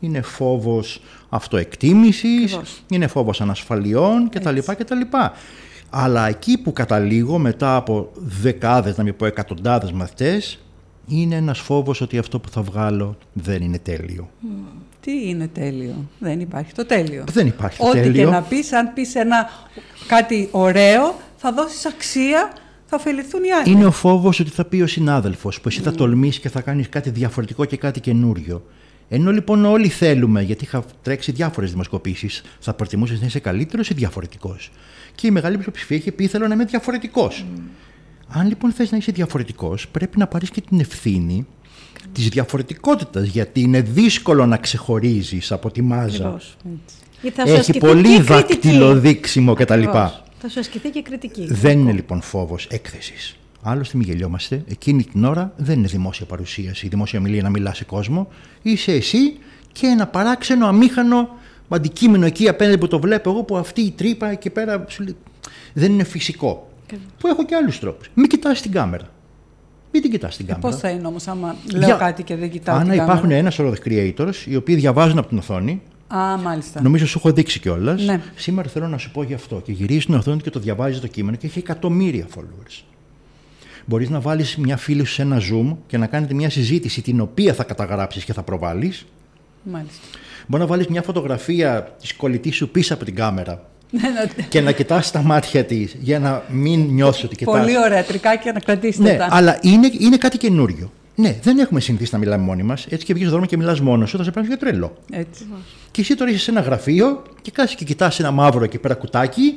είναι 0.00 0.20
φόβος 0.20 1.02
αυτοεκτίμησης, 1.28 2.58
είναι 2.90 3.06
φόβος 3.06 3.40
ανασφαλιών 3.40 4.28
κτλ. 4.28 4.58
κτλ. 4.58 5.00
Αλλά 5.90 6.28
εκεί 6.28 6.58
που 6.58 6.72
καταλήγω 6.72 7.38
μετά 7.38 7.76
από 7.76 8.10
δεκάδες, 8.14 8.96
να 8.96 9.02
μην 9.02 9.16
πω 9.16 9.26
εκατοντάδες 9.26 9.92
μαθητές, 9.92 10.58
είναι 11.06 11.34
ένας 11.34 11.58
φόβος 11.58 12.00
ότι 12.00 12.18
αυτό 12.18 12.38
που 12.40 12.48
θα 12.48 12.62
βγάλω 12.62 13.16
δεν 13.32 13.62
είναι 13.62 13.78
τέλειο. 13.78 14.30
Τι 15.00 15.28
είναι 15.28 15.48
τέλειο; 15.48 16.08
Δεν 16.18 16.40
υπάρχει 16.40 16.72
το 16.72 16.86
τέλειο. 16.86 17.24
Δεν 17.32 17.46
υπάρχει 17.46 17.78
το 17.78 17.88
Ό,τι 17.88 18.00
τέλειο. 18.00 18.10
Ό,τι 18.10 18.18
και 18.18 18.36
να 18.36 18.42
πεις, 18.42 18.72
αν 18.72 18.92
πεις 18.92 19.14
ένα, 19.14 19.48
κάτι 20.06 20.48
ωραίο, 20.50 21.14
θα 21.42 21.52
δώσεις 21.52 21.86
αξία, 21.86 22.52
θα 22.86 22.96
ωφεληθούν 22.96 23.44
οι 23.44 23.50
άλλοι. 23.50 23.72
Είναι 23.72 23.84
ο 23.84 23.90
φόβος 23.90 24.40
ότι 24.40 24.50
θα 24.50 24.64
πει 24.64 24.80
ο 24.80 24.86
συνάδελφος, 24.86 25.60
που 25.60 25.68
εσύ 25.68 25.80
θα 25.80 25.92
τολμήσεις 25.92 26.40
και 26.40 26.48
θα 26.48 26.60
κάνεις 26.60 26.88
κάτι 26.88 27.10
διαφορετικό 27.10 27.64
και 27.64 27.76
κάτι 27.76 28.00
καινούριο. 28.00 28.62
Ενώ 29.08 29.30
λοιπόν 29.30 29.64
όλοι 29.64 29.88
θέλουμε, 29.88 30.42
γιατί 30.42 30.64
είχα 30.64 30.84
τρέξει 31.02 31.32
διάφορες 31.32 31.70
δημοσκοπήσεις, 31.70 32.42
θα 32.58 32.74
προτιμούσες 32.74 33.20
να 33.20 33.26
είσαι 33.26 33.38
καλύτερος 33.38 33.90
ή 33.90 33.94
διαφορετικός; 33.94 34.70
Και 35.14 35.26
η 35.26 35.30
μεγάλη 35.30 35.58
πλειοψηφία 35.58 35.96
είχε 35.96 36.12
πει: 36.12 36.26
Θέλω 36.26 36.48
να 36.48 36.54
είμαι 36.54 36.64
διαφορετικός. 36.64 37.44
Αν 38.28 38.48
λοιπόν 38.48 38.72
θες 38.72 38.90
να 38.90 38.96
είσαι 38.96 39.12
διαφορετικός, 39.12 39.88
πρέπει 39.88 40.18
να 40.18 40.26
πάρεις 40.26 40.50
και 40.50 40.60
την 40.60 40.80
ευθύνη 40.80 41.46
της 42.12 42.28
διαφορετικότητας, 42.28 43.26
γιατί 43.26 43.60
είναι 43.60 43.80
δύσκολο 43.80 44.46
να 44.46 44.56
ξεχωρίζεις 44.56 45.52
από 45.52 45.70
τη 45.70 45.82
μάζα. 45.82 46.26
Ακριβώς. 46.26 46.56
Γιατί 47.20 47.36
θα 47.36 47.46
σου 47.46 47.52
Έχει 47.52 47.60
ασκηθεί 47.60 47.78
πολύ 47.78 48.02
και 48.02 48.08
κριτική. 48.08 48.32
δακτυλοδείξιμο 48.32 49.54
κτλ. 49.54 49.82
Ακριβώς. 50.40 50.42
Θα 50.42 50.48
σου 50.48 50.60
ασκηθεί 50.60 50.90
και 50.90 51.02
κριτική. 51.02 51.46
Δεν 51.50 51.78
είναι 51.78 51.92
λοιπόν 51.92 52.20
φόβος 52.20 52.66
έκθεσης. 52.70 53.36
Άλλωστε, 53.62 53.96
μην 53.96 54.06
γελιόμαστε. 54.06 54.64
Εκείνη 54.68 55.04
την 55.04 55.24
ώρα 55.24 55.52
δεν 55.56 55.78
είναι 55.78 55.86
δημόσια 55.86 56.26
παρουσίαση, 56.26 56.88
δημόσια 56.88 57.18
ομιλία 57.18 57.42
να 57.42 57.50
μιλά 57.50 57.74
σε 57.74 57.84
κόσμο. 57.84 58.28
Είσαι 58.62 58.92
εσύ 58.92 59.38
και 59.72 59.86
ένα 59.86 60.06
παράξενο, 60.06 60.66
αμήχανο 60.66 61.28
αντικείμενο 61.68 62.26
εκεί 62.26 62.48
απέναντι 62.48 62.78
που 62.78 62.88
το 62.88 63.00
βλέπω 63.00 63.30
εγώ, 63.30 63.42
που 63.42 63.56
αυτή 63.56 63.80
η 63.80 63.90
τρύπα 63.90 64.30
εκεί 64.30 64.50
πέρα 64.50 64.84
σου 64.88 65.02
λέει, 65.02 65.16
δεν 65.72 65.92
είναι 65.92 66.04
φυσικό. 66.04 66.68
Που 67.18 67.26
έχω 67.26 67.44
και 67.44 67.54
άλλους 67.54 67.78
τρόπους. 67.78 68.10
Μην 68.14 68.28
κοιτάς 68.28 68.60
την 68.62 68.72
κάμερα. 68.72 69.08
Μην 69.92 70.02
την 70.02 70.10
κοιτάς 70.10 70.36
την 70.36 70.46
κάμερα. 70.46 70.68
Πώς 70.68 70.80
θα 70.80 70.88
είναι 70.88 71.06
όμως, 71.06 71.28
άμα 71.28 71.56
λέω 71.72 71.84
Για- 71.84 71.94
κάτι 71.96 72.22
και 72.22 72.36
δεν 72.36 72.50
κοιτάω. 72.50 72.76
Αν 72.76 72.82
την 72.82 72.92
υπάρχουν 72.92 73.20
κάμερα; 73.20 73.38
ένα 73.38 73.50
σωρό 73.50 73.74
creators 73.84 74.34
οι 74.46 74.56
οποίοι 74.56 74.74
διαβάζουν 74.74 75.18
από 75.18 75.28
την 75.28 75.38
οθόνη, 75.38 75.82
Α, 76.16 76.36
μάλιστα. 76.36 76.82
νομίζω 76.82 77.06
σου 77.06 77.18
έχω 77.18 77.32
δείξει 77.32 77.58
κιόλας. 77.60 78.02
Ναι. 78.02 78.20
Σήμερα 78.34 78.68
θέλω 78.68 78.88
να 78.88 78.98
σου 78.98 79.10
πω 79.10 79.22
γι' 79.22 79.34
αυτό. 79.34 79.60
Και 79.64 79.72
γυρίζει 79.72 80.04
την 80.04 80.14
οθόνη 80.14 80.40
και 80.40 80.50
το 80.50 80.58
διαβάζει 80.60 81.00
το 81.00 81.06
κείμενο 81.06 81.36
και 81.36 81.46
έχει 81.46 81.58
εκατομμύρια 81.58 82.26
followers. 82.36 82.82
Μπορείς 83.86 84.08
να 84.08 84.20
βάλεις 84.20 84.56
μια 84.56 84.76
φίλη 84.76 85.04
σου 85.04 85.12
σε 85.12 85.22
ένα 85.22 85.38
Zoom 85.40 85.76
και 85.86 85.98
να 85.98 86.06
κάνετε 86.06 86.34
μια 86.34 86.50
συζήτηση 86.50 87.02
την 87.02 87.20
οποία 87.20 87.54
θα 87.54 87.64
καταγράψεις 87.64 88.24
και 88.24 88.32
θα 88.32 88.42
προβάλλεις. 88.42 89.06
μάλιστα. 89.62 89.98
Μπορεί 90.46 90.62
να 90.62 90.68
βάλεις 90.68 90.86
μια 90.86 91.02
φωτογραφία 91.02 91.96
της 92.00 92.14
κολλητής 92.14 92.56
σου 92.56 92.68
πίσω 92.68 92.94
από 92.94 93.04
την 93.04 93.14
κάμερα 93.14 93.68
Ναι, 93.90 94.00
ναι. 94.08 94.42
και 94.48 94.60
να 94.60 94.72
κοιτάς 94.72 95.10
τα 95.10 95.22
μάτια 95.22 95.64
της 95.64 95.96
για 96.00 96.18
να 96.18 96.42
μην 96.48 96.80
νιώσεις 96.80 97.24
ότι 97.24 97.36
κοιτάς. 97.36 97.58
Πολύ 97.60 97.78
ωραία 97.78 98.04
τρικάκια 98.04 98.52
να 98.52 98.60
κρατήσετε 98.60 99.10
Ναι, 99.10 99.16
τα. 99.18 99.28
αλλά 99.30 99.58
είναι, 99.62 99.90
είναι 99.98 100.16
κάτι 100.16 100.38
καινούριο. 100.38 100.90
Ναι, 101.20 101.38
δεν 101.42 101.58
έχουμε 101.58 101.80
συνηθίσει 101.80 102.12
να 102.12 102.18
μιλάμε 102.18 102.44
μόνοι 102.44 102.62
μας. 102.62 102.86
Έτσι 102.86 103.04
και 103.04 103.12
βγεις 103.12 103.26
στον 103.26 103.34
δρόμο 103.36 103.50
και 103.50 103.56
μιλάς 103.56 103.80
μόνος 103.80 104.10
σου, 104.10 104.16
θα 104.16 104.24
σε 104.24 104.30
παίρνει 104.30 104.48
για 104.48 104.56
τρελό. 104.56 104.96
Έτσι. 105.10 105.46
Και 105.90 106.00
εσύ 106.00 106.14
τώρα 106.14 106.30
είσαι 106.30 106.40
σε 106.40 106.50
ένα 106.50 106.60
γραφείο 106.60 107.22
και 107.42 107.50
κάθεσαι 107.50 107.76
και 107.76 107.84
κοιτάς 107.84 108.20
ένα 108.20 108.30
μαύρο 108.30 108.64
εκεί 108.64 108.78
πέρα 108.78 108.94
κουτάκι 108.94 109.54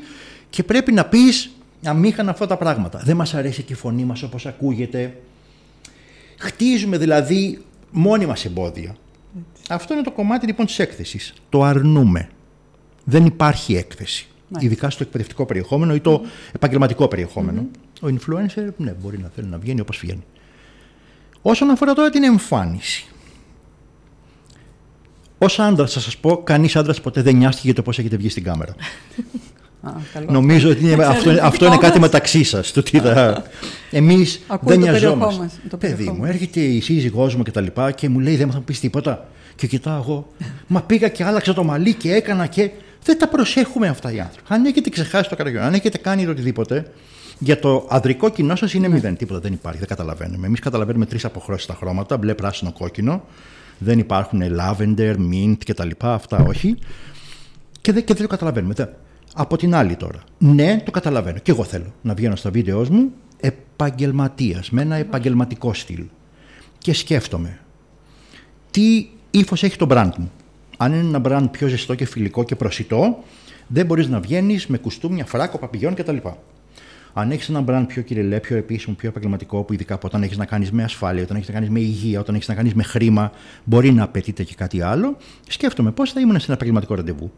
και 0.49 0.63
πρέπει 0.63 0.91
να 0.91 1.05
πεις 1.05 1.51
αμήχανα 1.83 2.31
αυτά 2.31 2.47
τα 2.47 2.57
πράγματα. 2.57 3.01
Δεν 3.03 3.15
μας 3.15 3.33
αρέσει 3.33 3.63
και 3.63 3.73
η 3.73 3.75
φωνή 3.75 4.03
μας 4.05 4.23
όπως 4.23 4.45
ακούγεται. 4.45 5.17
Χτίζουμε 6.37 6.97
δηλαδή 6.97 7.61
μόνοι 7.91 8.25
μας 8.25 8.45
εμπόδια. 8.45 8.95
Αυτό 9.69 9.93
είναι 9.93 10.03
το 10.03 10.11
κομμάτι 10.11 10.45
λοιπόν 10.45 10.65
της 10.65 10.79
έκθεσης. 10.79 11.33
Το 11.49 11.63
αρνούμε. 11.63 12.29
Δεν 13.03 13.25
υπάρχει 13.25 13.75
έκθεση. 13.75 14.27
Μάλιστα. 14.47 14.73
Ειδικά 14.73 14.89
στο 14.89 15.03
εκπαιδευτικό 15.03 15.45
περιεχόμενο 15.45 15.95
ή 15.95 15.99
το 15.99 16.21
επαγγελματικό 16.51 17.07
περιεχόμενο. 17.07 17.67
Ο 18.01 18.07
influencer, 18.07 18.67
ναι, 18.77 18.95
μπορεί 19.01 19.17
να 19.17 19.31
θέλει 19.35 19.47
να 19.47 19.57
βγαίνει 19.57 19.81
όπως 19.81 19.97
βγαίνει. 19.97 20.23
Όσον 21.45 21.69
αφορά 21.69 21.93
τώρα 21.93 22.09
την 22.09 22.23
εμφάνιση. 22.23 23.05
Ω 25.37 25.45
άντρας, 25.57 25.93
θα 25.93 25.99
σας 25.99 26.17
πω, 26.17 26.43
κανείς 26.43 26.75
άντρας 26.75 27.01
ποτέ 27.01 27.21
δεν 27.21 27.35
νοιάστηκε 27.35 27.65
για 27.67 27.75
το 27.75 27.81
πώς 27.81 27.99
έχετε 27.99 28.17
βγει 28.17 28.29
στην 28.29 28.43
κάμερα. 28.43 28.75
Α, 29.81 29.91
καλό. 30.13 30.31
Νομίζω 30.31 30.69
ότι 30.69 30.91
είναι, 30.91 31.03
αυτό, 31.05 31.31
είναι- 31.31 31.39
αυτό 31.43 31.65
είναι 31.65 31.77
κάτι 31.77 31.99
μεταξύ 31.99 32.43
σας. 32.43 32.73
Εμείς 33.91 34.41
Ακούει 34.47 34.75
δεν 34.77 34.85
το 34.85 34.91
περιεχόμενο, 34.91 35.25
νοιαζόμαστε. 35.25 35.59
το 35.69 35.77
Παιδί 35.77 35.91
μου, 35.91 35.97
περιεχόμενο. 35.97 36.33
έρχεται 36.33 36.59
η 36.59 36.81
σύζυγός 36.81 37.35
μου 37.35 37.43
και 37.43 37.51
τα 37.51 37.61
λοιπά 37.61 37.91
και 37.91 38.09
μου 38.09 38.19
λέει: 38.19 38.35
Δεν 38.35 38.51
θα 38.51 38.57
μου 38.57 38.63
πει 38.63 38.73
τίποτα. 38.73 39.27
Και 39.55 39.67
κοιτάω 39.67 39.97
εγώ. 40.01 40.27
Μα 40.67 40.81
πήγα 40.81 41.07
και 41.07 41.23
άλλαξα 41.23 41.53
το 41.53 41.63
μαλλί 41.63 41.93
και 41.93 42.13
έκανα 42.13 42.45
και. 42.47 42.69
Δεν 43.03 43.17
τα 43.19 43.27
προσέχουμε 43.27 43.87
αυτά 43.87 44.11
οι 44.11 44.19
άνθρωποι. 44.19 44.47
Αν 44.53 44.65
έχετε 44.65 44.89
ξεχάσει 44.89 45.29
το 45.29 45.35
καραγιόν, 45.35 45.63
αν 45.63 45.73
έχετε 45.73 45.97
κάνει 45.97 46.27
οτιδήποτε, 46.27 46.85
για 47.39 47.59
το 47.59 47.87
ανδρικό 47.89 48.29
κοινό 48.29 48.55
σας 48.55 48.73
είναι 48.73 48.87
μηδέν. 48.87 49.15
Τίποτα 49.17 49.39
δεν 49.39 49.53
υπάρχει. 49.53 49.79
Δεν 49.79 49.87
καταλαβαίνουμε. 49.87 50.47
Εμείς 50.47 50.59
καταλαβαίνουμε 50.59 51.05
τρεις 51.05 51.25
αποχρώσεις 51.25 51.63
στα 51.63 51.73
χρώματα: 51.73 52.17
μπλε, 52.17 52.33
πράσινο, 52.33 52.71
κόκκινο. 52.71 53.23
Δεν 53.77 53.99
υπάρχουν 53.99 54.41
lavender, 54.59 55.15
mint 55.31 55.55
κτλ. 55.65 55.89
Αυτά 55.99 56.37
όχι. 56.47 56.77
Και 57.81 57.91
δεν, 57.91 58.03
και 58.03 58.13
δεν 58.13 58.21
το 58.21 58.27
καταλαβαίνουμε. 58.29 58.73
Δεν- 58.73 58.89
Από 59.35 59.57
την 59.57 59.75
άλλη 59.75 59.95
τώρα. 59.95 60.23
Ναι, 60.37 60.81
το 60.85 60.91
καταλαβαίνω. 60.91 61.37
Και 61.39 61.51
εγώ 61.51 61.63
θέλω 61.63 61.93
να 62.01 62.13
βγαίνω 62.13 62.35
στα 62.35 62.49
βίντεο 62.49 62.85
μου 62.91 63.11
επαγγελματίας, 63.39 64.69
με 64.69 64.81
ένα 64.81 64.95
επαγγελματικό 64.95 65.73
στυλ. 65.73 66.03
Και 66.77 66.93
σκέφτομαι 66.93 67.59
τι 68.71 69.07
ύφος 69.31 69.63
έχει 69.63 69.77
το 69.77 69.87
brand 69.89 70.11
μου. 70.17 70.31
Αν 70.77 70.93
είναι 70.93 71.17
ένα 71.17 71.21
brand 71.25 71.47
πιο 71.51 71.67
ζεστό 71.67 71.95
και 71.95 72.05
φιλικό 72.05 72.43
και 72.43 72.55
προσιτό, 72.55 73.23
δεν 73.67 73.85
μπορείς 73.85 74.07
να 74.07 74.19
βγαίνεις 74.19 74.67
με 74.67 74.77
κουστούμια, 74.77 75.25
φράκο, 75.25 75.57
παπηγιόν 75.57 75.93
κτλ. 75.93 76.17
Αν 77.13 77.31
έχεις 77.31 77.49
ένα 77.49 77.63
brand 77.67 77.85
πιο 77.87 78.01
κυριλέ, 78.01 78.39
πιο 78.39 78.57
επίσημο, 78.57 78.95
πιο 78.95 79.09
επαγγελματικό, 79.09 79.63
που 79.63 79.73
ειδικά 79.73 79.93
από 79.93 80.07
όταν 80.07 80.23
έχεις 80.23 80.37
να 80.37 80.45
κάνεις 80.45 80.71
με 80.71 80.83
ασφάλεια, 80.83 81.23
όταν 81.23 81.35
έχεις 81.35 81.47
να 81.47 81.53
κάνεις 81.53 81.69
με 81.69 81.79
υγεία, 81.79 82.19
όταν 82.19 82.35
έχεις 82.35 82.47
να 82.47 82.53
κάνεις 82.53 82.73
με 82.73 82.83
χρήμα, 82.83 83.31
μπορεί 83.63 83.91
να 83.91 84.03
απαιτείται 84.03 84.43
και 84.43 84.55
κάτι 84.55 84.81
άλλο, 84.81 85.17
σκέφτομαι 85.47 85.91
πώς 85.91 86.11
θα 86.11 86.19
ήμουν 86.19 86.39
σε 86.39 86.45
ένα 86.45 86.53
επαγγελματικό 86.53 86.95
ραντεβού. 86.95 87.31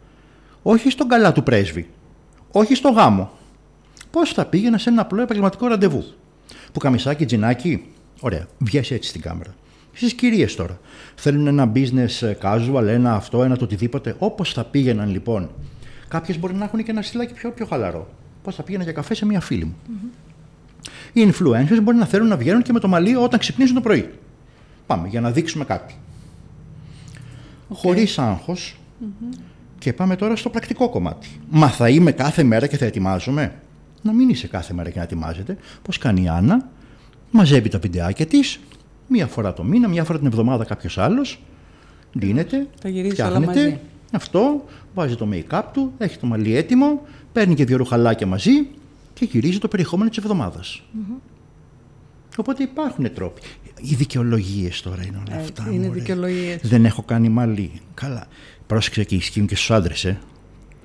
Όχι 0.62 0.90
στον 0.90 1.08
καλά 1.08 1.32
του 1.32 1.42
πρέσβη. 1.42 1.88
Όχι 2.50 2.74
στο 2.74 2.88
γάμο. 2.88 3.30
Πώς 4.10 4.32
θα 4.32 4.46
πήγαινα 4.46 4.78
σε 4.78 4.90
ένα 4.90 5.02
απλό 5.02 5.22
επαγγελματικό 5.22 5.66
ραντεβού. 5.66 6.04
Που 6.72 6.78
καμισάκι, 6.78 7.24
τζινάκι. 7.24 7.84
Ωραία. 8.20 8.46
Βγαίνει 8.58 8.86
έτσι 8.90 9.08
στην 9.08 9.20
κάμερα. 9.20 9.54
Στις 9.92 10.14
κυρίες 10.14 10.54
τώρα. 10.54 10.80
Θέλουν 11.14 11.46
ένα 11.46 11.72
business 11.74 12.34
casual, 12.42 12.84
ένα 12.86 13.14
αυτό, 13.14 13.42
ένα 13.42 13.56
το 13.56 13.64
οτιδήποτε. 13.64 14.14
Όπως 14.18 14.52
θα 14.52 14.64
πήγαιναν 14.64 15.10
λοιπόν. 15.10 15.50
Κάποιες 16.08 16.38
μπορεί 16.38 16.54
να 16.54 16.64
έχουν 16.64 16.82
και 16.82 16.90
ένα 16.90 17.02
στυλάκι 17.02 17.32
πιο, 17.32 17.50
πιο 17.50 17.66
χαλαρό. 17.66 18.08
Πώς 18.46 18.54
θα 18.54 18.62
πήγαινα 18.62 18.84
για 18.84 18.92
καφέ 18.92 19.14
σε 19.14 19.26
μια 19.26 19.40
φίλη 19.40 19.64
μου. 19.64 19.76
Οι 21.12 21.28
influencers 21.30 21.78
μπορεί 21.82 21.96
να 21.96 22.04
θέλουν 22.04 22.28
να 22.28 22.36
βγαίνουν 22.36 22.62
και 22.62 22.72
με 22.72 22.80
το 22.80 22.88
μαλλί 22.88 23.16
όταν 23.16 23.38
ξυπνήσουν 23.38 23.74
το 23.74 23.80
πρωί. 23.80 24.10
Πάμε 24.86 25.08
για 25.08 25.20
να 25.20 25.30
δείξουμε 25.30 25.64
κάτι. 25.64 25.94
Χωρίς 27.68 28.18
άγχος 28.18 28.76
και 29.78 29.92
πάμε 29.92 30.16
τώρα 30.16 30.36
στο 30.36 30.50
πρακτικό 30.50 30.88
κομμάτι. 30.88 31.40
Μα 31.50 31.68
θα 31.68 31.88
είμαι 31.88 32.12
κάθε 32.12 32.42
μέρα 32.42 32.66
και 32.66 32.76
θα 32.76 32.84
ετοιμάζομαι; 32.84 33.54
Να 34.02 34.12
μην 34.12 34.28
είσαι 34.28 34.46
κάθε 34.46 34.74
μέρα 34.74 34.90
και 34.90 34.98
να 34.98 35.04
ετοιμάζεται. 35.04 35.56
Πώς 35.82 35.98
κάνει 35.98 36.22
η 36.22 36.28
Άννα, 36.28 36.68
μαζεύει 37.30 37.68
τα 37.68 37.78
βιντεάκια 37.78 38.26
της, 38.26 38.60
μία 39.08 39.26
φορά 39.26 39.52
το 39.52 39.64
μήνα, 39.64 39.88
μία 39.88 40.04
φορά 40.04 40.18
την 40.18 40.26
εβδομάδα 40.26 40.64
κάποιος 40.64 40.98
άλλος, 40.98 41.40
δίνεται, 42.12 42.66
Τα 42.80 42.88
γυρίζεις 42.88 43.18
όλα 43.18 43.28
φτιάχνεται, 43.28 43.62
μαζί. 43.62 43.80
αυτό, 44.12 44.64
βάζει 44.94 45.16
το 45.16 45.28
make-up 45.32 45.62
του, 45.72 45.92
έχει 45.98 46.18
το 46.18 46.26
μαλλί 46.26 46.56
έτοιμο, 46.56 47.02
παίρνει 47.36 47.54
και 47.54 47.64
δύο 47.64 47.76
ρουχαλάκια 47.76 48.26
μαζί 48.26 48.50
και 49.14 49.24
γυρίζει 49.30 49.58
το 49.58 49.68
περιεχόμενο 49.68 50.08
της 50.08 50.18
εβδομαδας 50.18 50.82
Οπότε 52.36 52.62
υπάρχουν 52.62 53.12
τρόποι. 53.14 53.40
Οι 53.80 53.94
δικαιολογίες 53.94 54.82
τώρα 54.82 55.02
είναι 55.06 55.22
όλα 55.26 55.38
Έτσι, 55.38 55.52
αυτά. 55.58 55.72
είναι 55.72 55.86
μωρέ. 55.86 55.98
δικαιολογίες. 55.98 56.60
Δεν 56.62 56.84
έχω 56.84 57.02
κάνει 57.02 57.28
μαλλί. 57.28 57.70
Καλά. 57.94 58.26
Πρόσεξε 58.66 59.04
και 59.04 59.14
ισχύουν 59.14 59.46
και 59.46 59.54
στους 59.56 59.70
άντρες, 59.70 60.04
ε. 60.04 60.18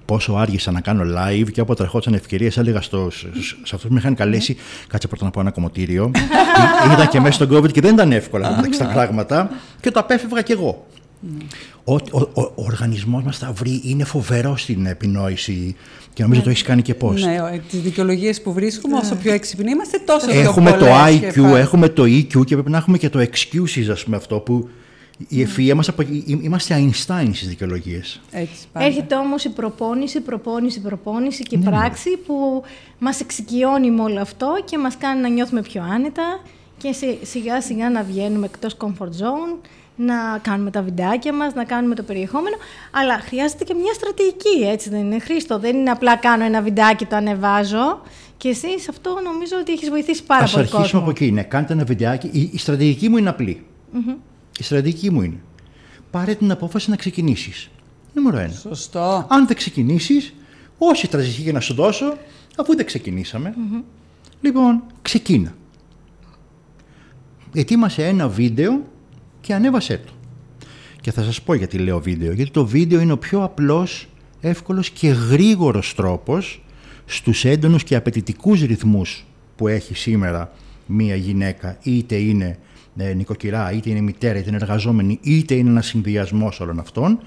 Πόσο 0.05 0.33
άργησα 0.33 0.71
να 0.71 0.81
κάνω 0.81 1.03
live 1.17 1.51
και 1.51 1.61
όποτε 1.61 1.83
ερχόντουσαν 1.83 2.13
ευκαιρίες, 2.13 2.57
έλεγα 2.57 2.81
στο, 2.81 3.09
σε 3.11 3.25
αυτούς 3.63 3.81
που 3.87 3.93
με 3.93 3.99
είχαν 3.99 4.15
καλέσει, 4.15 4.55
κάτσε 4.87 5.07
πρώτα 5.07 5.25
να 5.25 5.31
πάω 5.31 5.43
ένα 5.43 5.51
κομμωτήριο. 5.51 6.11
Ή- 6.15 6.93
Ήταν 6.93 7.07
και 7.07 7.19
μέσα 7.19 7.33
στον 7.33 7.49
COVID 7.57 7.71
και 7.71 7.81
δεν 7.81 7.93
ήταν 7.93 8.11
εύκολα 8.11 8.55
μεταξύ 8.55 8.79
τα 8.85 8.85
πράγματα 8.87 9.49
και 9.81 9.91
το 9.91 9.99
απέφευγα 9.99 10.41
κι 10.41 10.51
εγώ. 10.51 10.87
Ο, 11.83 11.93
ο, 11.93 11.99
ο, 12.33 12.41
ο 12.41 12.53
οργανισμός 12.55 13.23
μας 13.23 13.37
θα 13.37 13.51
βρει, 13.51 13.81
είναι 13.83 14.03
φοβερό 14.03 14.57
στην 14.57 14.85
επινόηση 14.85 15.75
και 16.13 16.21
νομίζω 16.23 16.41
το 16.41 16.49
έχεις 16.49 16.61
κάνει 16.61 16.81
και 16.81 16.93
πώ. 16.95 17.11
Ναι, 17.11 17.59
τις 17.69 17.81
δικαιολογίες 17.81 18.41
που 18.41 18.53
βρίσκουμε, 18.53 18.97
όσο 18.97 19.15
πιο 19.15 19.33
έξυπνοι 19.33 19.71
είμαστε, 19.71 19.97
τόσο 20.05 20.27
πιο 20.27 20.39
Έχουμε 20.39 20.71
το 20.71 20.77
πολλές 20.77 21.19
και 21.19 21.31
IQ, 21.35 21.41
πα- 21.41 21.57
έχουμε 21.59 21.89
το 21.89 22.03
EQ 22.03 22.45
και 22.45 22.53
πρέπει 22.55 22.69
να 22.69 22.77
έχουμε 22.77 22.97
και 22.97 23.09
το 23.09 23.19
excuses, 23.19 23.89
ας 23.91 24.03
πούμε, 24.03 24.15
αυτό 24.15 24.39
που 24.39 24.69
η 25.27 25.47
ευφυΐα 25.47 25.73
μας, 25.75 25.87
απο... 25.89 26.03
είμαστε 26.25 26.75
Einstein 26.77 27.29
στις 27.33 27.47
δικαιολογίες. 27.47 28.21
Έτσι, 28.31 28.65
πάντα. 28.71 28.85
Έρχεται 28.85 29.15
όμως 29.15 29.43
η 29.43 29.49
προπόνηση, 29.49 30.19
προπόνηση, 30.21 30.79
προπόνηση 30.81 31.43
Ναι, 31.51 31.57
και 31.57 31.67
η 31.67 31.69
πράξη 31.69 32.09
που 32.25 32.63
μας 32.99 33.19
εξοικειώνει 33.19 33.91
με 33.91 34.01
όλο 34.01 34.21
αυτό 34.21 34.47
και 34.65 34.77
μας 34.77 34.97
κάνει 34.97 35.21
να 35.21 35.29
νιώθουμε 35.29 35.61
πιο 35.61 35.83
άνετα 35.93 36.39
και 36.77 36.91
σι- 36.91 37.25
σιγά 37.25 37.61
σιγά 37.61 37.89
να 37.89 38.03
βγαίνουμε 38.03 38.45
εκτός 38.45 38.77
comfort 38.77 39.05
zone, 39.21 39.67
να 39.95 40.39
κάνουμε 40.41 40.71
τα 40.71 40.81
βιντεάκια 40.81 41.33
μας, 41.33 41.53
να 41.53 41.63
κάνουμε 41.63 41.95
το 41.95 42.03
περιεχόμενο, 42.03 42.55
αλλά 42.91 43.19
χρειάζεται 43.19 43.63
και 43.63 43.73
μια 43.73 43.93
στρατηγική, 43.93 44.67
έτσι 44.71 44.89
δεν 44.89 44.99
είναι 44.99 45.19
Χρήστο, 45.19 45.59
δεν 45.59 45.77
είναι 45.77 45.89
απλά 45.89 46.15
κάνω 46.15 46.43
ένα 46.43 46.61
βιντεάκι, 46.61 47.05
το 47.05 47.15
ανεβάζω 47.15 48.01
και 48.37 48.49
εσύ 48.49 48.79
σε 48.79 48.87
αυτό 48.89 49.17
νομίζω 49.23 49.55
ότι 49.61 49.71
έχεις 49.71 49.89
βοηθήσει 49.89 50.23
πάρα 50.23 50.43
Ας 50.43 50.51
πολύ 50.51 50.63
αρχίσουμε 50.63 50.83
κόσμο. 50.83 50.99
από 50.99 51.09
εκεί. 51.09 51.31
Ναι, 51.31 51.43
κάντε 51.43 51.73
ένα 51.73 51.83
βιντεάκι. 51.83 52.29
Η, 52.31 52.49
η 52.53 52.57
στρατηγική 52.57 53.09
μου 53.09 53.17
είναι 53.17 53.29
απλή. 53.29 53.65
Η 54.59 54.63
στρατηγική 54.63 55.11
μου 55.11 55.21
είναι 55.21 55.37
πάρε 56.11 56.33
την 56.33 56.51
απόφαση 56.51 56.89
να 56.89 56.95
ξεκινήσεις. 56.95 57.69
Νούμερο 58.13 58.37
ένα. 58.37 58.53
Σωστό. 58.53 59.25
Αν 59.29 59.47
δεν 59.47 59.55
ξεκινήσεις, 59.55 60.33
όση 60.77 61.05
στρατηγική 61.05 61.51
να 61.51 61.59
σου 61.59 61.73
δώσω, 61.73 62.17
αφού 62.57 62.75
δεν 62.75 62.85
ξεκινήσαμε, 62.85 63.53
λοιπόν, 64.41 64.83
ξεκίνα. 65.01 65.53
Ετοίμασε 67.53 68.07
ένα 68.07 68.27
βίντεο 68.27 68.83
και 69.41 69.53
ανέβασέ 69.53 69.97
το. 70.05 70.11
Και 71.01 71.11
θα 71.11 71.23
σας 71.23 71.41
πω 71.41 71.53
γιατί 71.53 71.77
λέω 71.77 71.99
βίντεο. 71.99 72.31
Γιατί 72.31 72.51
το 72.51 72.65
βίντεο 72.65 72.99
είναι 72.99 73.11
ο 73.11 73.17
πιο 73.17 73.43
απλός, 73.43 74.07
εύκολος 74.41 74.89
και 74.89 75.07
γρήγορος 75.07 75.95
τρόπος 75.95 76.63
στους 77.05 77.45
έντονους 77.45 77.83
και 77.83 77.95
απαιτητικούς 77.95 78.61
ρυθμούς 78.61 79.25
που 79.55 79.67
έχει 79.67 79.95
σήμερα 79.95 80.51
μία 80.85 81.15
γυναίκα, 81.15 81.77
είτε 81.83 82.15
είναι 82.15 82.57
ε, 82.97 83.13
νοικοκυρά, 83.13 83.71
είτε 83.71 83.89
είναι 83.89 84.01
μητέρα, 84.01 84.39
είτε 84.39 84.47
είναι 84.47 84.57
εργαζόμενη, 84.61 85.19
είτε 85.21 85.53
είναι 85.53 85.69
ένας 85.69 85.85
συνδυασμός 85.85 86.59
όλων 86.59 86.79
αυτών. 86.79 87.19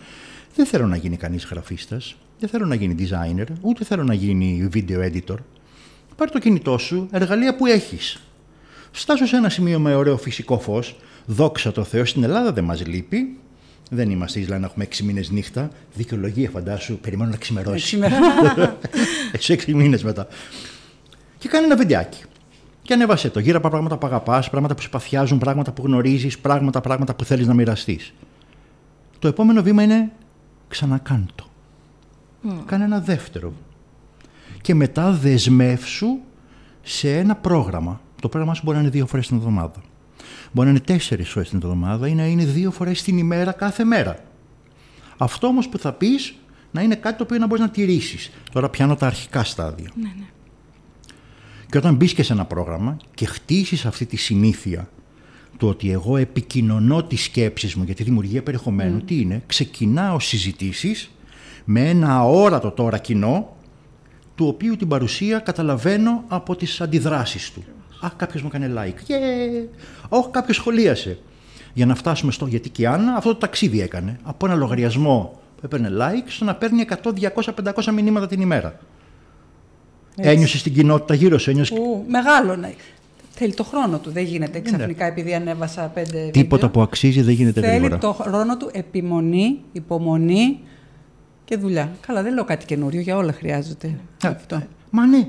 Δεν 0.54 0.66
θέλω 0.66 0.86
να 0.86 0.96
γίνει 0.96 1.16
κανείς 1.16 1.44
γραφίστας, 1.44 2.16
δεν 2.38 2.48
θέλω 2.48 2.66
να 2.66 2.74
γίνει 2.74 2.94
designer, 2.98 3.46
ούτε 3.60 3.84
θέλω 3.84 4.04
να 4.04 4.14
γίνει 4.14 4.68
video 4.74 4.98
editor. 4.98 5.36
Πάρε 6.16 6.30
το 6.30 6.38
κινητό 6.38 6.78
σου, 6.78 7.08
εργαλεία 7.10 7.56
που 7.56 7.66
έχεις. 7.66 8.22
Στάσου 8.96 9.26
σε 9.26 9.36
ένα 9.36 9.48
σημείο 9.48 9.78
με 9.78 9.94
ωραίο 9.94 10.16
φυσικό 10.16 10.58
φως, 10.58 10.96
δόξα 11.26 11.72
τω 11.72 11.84
Θεώ, 11.84 12.04
στην 12.04 12.22
Ελλάδα 12.22 12.52
δεν 12.52 12.64
μας 12.64 12.86
λείπει, 12.86 13.36
δεν 13.90 14.10
είμαστε 14.10 14.40
Ισλά 14.40 14.58
να 14.58 14.66
έχουμε 14.66 14.84
έξι 14.84 15.02
μήνες 15.02 15.30
νύχτα. 15.30 15.70
Δικαιολογία, 15.94 16.50
φαντάσου, 16.50 16.98
περιμένω 16.98 17.30
να 17.30 17.36
ξημερώσει. 17.36 17.98
Έχει 19.32 19.52
έξι 19.52 19.74
μήνες 19.74 20.02
μετά. 20.02 20.26
Και 21.38 21.48
κάνει 21.48 21.64
ένα 21.64 21.76
βιντεάκι. 21.76 22.22
Και 22.82 22.92
ανέβασε 22.92 23.30
το. 23.30 23.40
Γύρω 23.40 23.58
από 23.58 23.68
πράγματα 23.68 23.96
που 23.96 24.06
αγαπάς, 24.06 24.50
πράγματα 24.50 24.74
που 24.74 24.82
σε 24.82 24.88
παθιάζουν, 24.88 25.38
πράγματα 25.38 25.72
που 25.72 25.82
γνωρίζεις, 25.86 26.38
πράγματα, 26.38 26.80
πράγματα 26.80 27.14
που 27.14 27.24
θέλεις 27.24 27.46
να 27.46 27.54
μοιραστείς. 27.54 28.14
Το 29.18 29.28
επόμενο 29.28 29.62
βήμα 29.62 29.82
είναι 29.82 30.10
ξανακάντο. 30.68 31.44
Mm. 32.48 32.52
Κάνε 32.66 32.84
ένα 32.84 33.00
δεύτερο. 33.00 33.52
Και 34.60 34.74
μετά 34.74 35.10
δεσμεύσου 35.10 36.18
σε 36.82 37.16
ένα 37.16 37.34
πρόγραμμα. 37.34 38.00
Το 38.24 38.30
πρόγραμμα 38.30 38.54
σου 38.54 38.62
μπορεί 38.64 38.76
να 38.76 38.82
είναι 38.82 38.92
δύο 38.92 39.06
φορές 39.06 39.26
την 39.26 39.36
εβδομάδα. 39.36 39.82
Μπορεί 40.52 40.66
να 40.66 40.74
είναι 40.74 40.84
τέσσερις 40.84 41.28
φορές 41.28 41.48
την 41.48 41.60
εβδομάδα 41.62 42.08
ή 42.08 42.14
να 42.14 42.26
είναι 42.26 42.44
δύο 42.44 42.70
φορές 42.70 43.02
την 43.02 43.18
ημέρα 43.18 43.52
κάθε 43.52 43.84
μέρα. 43.84 44.24
Αυτό 45.16 45.46
όμως 45.46 45.68
που 45.68 45.78
θα 45.78 45.92
πεις 45.92 46.34
να 46.70 46.82
είναι 46.82 46.94
κάτι 46.94 47.16
το 47.16 47.22
οποίο 47.22 47.38
να 47.38 47.46
μπορείς 47.46 47.64
να 47.64 47.70
τηρήσεις. 47.70 48.30
Τώρα 48.52 48.68
πιάνω 48.68 48.96
τα 48.96 49.06
αρχικά 49.06 49.44
στάδια. 49.44 49.90
Ναι, 49.94 50.12
ναι. 50.18 50.24
Και 51.70 51.78
όταν 51.78 51.94
μπεις 51.94 52.14
και 52.14 52.22
σε 52.22 52.32
ένα 52.32 52.44
πρόγραμμα 52.44 52.96
και 53.14 53.26
χτίσεις 53.26 53.86
αυτή 53.86 54.06
τη 54.06 54.16
συνήθεια 54.16 54.88
του 55.58 55.68
ότι 55.68 55.90
εγώ 55.90 56.16
επικοινωνώ 56.16 57.02
τις 57.02 57.22
σκέψεις 57.22 57.74
μου 57.74 57.84
για 57.84 57.94
τη 57.94 58.02
δημιουργία 58.02 58.42
περιεχομένου, 58.42 59.00
τι 59.00 59.20
είναι, 59.20 59.42
ξεκινάω 59.46 60.20
συζητήσεις 60.20 61.10
με 61.64 61.88
ένα 61.88 62.14
αόρατο 62.14 62.70
τώρα 62.70 62.98
κοινό, 62.98 63.56
του 64.34 64.46
οποίου 64.46 64.76
την 64.76 64.88
παρουσία 64.88 65.38
καταλαβαίνω 65.38 66.24
από 66.28 66.56
τις 66.56 66.80
αντιδράσεις 66.80 67.52
του. 67.52 67.64
Α, 68.04 68.10
κάποιος 68.16 68.42
μου 68.42 68.50
έκανε 68.52 68.72
like. 68.76 69.10
Yeah. 69.10 69.68
Όχι, 70.08 70.28
κάποιος 70.30 70.56
σχολίασε. 70.56 71.18
Για 71.72 71.86
να 71.86 71.94
φτάσουμε 71.94 72.32
στο. 72.32 72.46
Γιατί 72.46 72.68
και 72.68 72.82
η 72.82 72.86
Άννα 72.86 73.14
αυτό 73.16 73.28
το 73.28 73.36
ταξίδι 73.36 73.80
έκανε. 73.80 74.18
Από 74.22 74.46
ένα 74.46 74.54
λογαριασμό 74.54 75.40
που 75.56 75.60
έπαιρνε 75.64 75.88
like 75.90 76.24
στο 76.26 76.44
να 76.44 76.54
παίρνει 76.54 76.84
100, 77.02 77.12
200, 77.34 77.72
500 77.74 77.92
μηνύματα 77.92 78.26
την 78.26 78.40
ημέρα. 78.40 78.78
Ένιωσε 80.16 80.62
την 80.62 80.74
κοινότητα 80.74 81.14
γύρω 81.14 81.38
σου. 81.38 81.50
Ένιωσε... 81.50 81.74
Ου, 81.74 82.04
μεγάλο 82.08 82.56
να 82.56 82.72
Θέλει 83.36 83.54
το 83.54 83.64
χρόνο 83.64 83.98
του. 83.98 84.10
Δεν 84.10 84.24
γίνεται 84.24 84.60
ξαφνικά 84.60 85.04
επειδή 85.04 85.34
ανέβασα 85.34 85.82
πέντε 85.94 86.28
Τίποτα 86.32 86.54
βίντεο. 86.54 86.70
που 86.70 86.82
αξίζει 86.82 87.22
δεν 87.22 87.34
γίνεται 87.34 87.60
Θέλει 87.60 87.72
γρήγορα. 87.72 87.98
το 87.98 88.12
χρόνο 88.12 88.56
του, 88.56 88.70
επιμονή, 88.72 89.60
υπομονή 89.72 90.60
και 91.44 91.56
δουλειά. 91.56 91.92
Καλά, 92.06 92.22
δεν 92.22 92.34
λέω 92.34 92.44
κάτι 92.44 92.64
καινούριο, 92.64 93.00
για 93.00 93.16
όλα 93.16 93.32
χρειάζεται 93.32 93.98
αυτό. 94.22 94.62
Μα 94.90 95.06
ναι. 95.06 95.28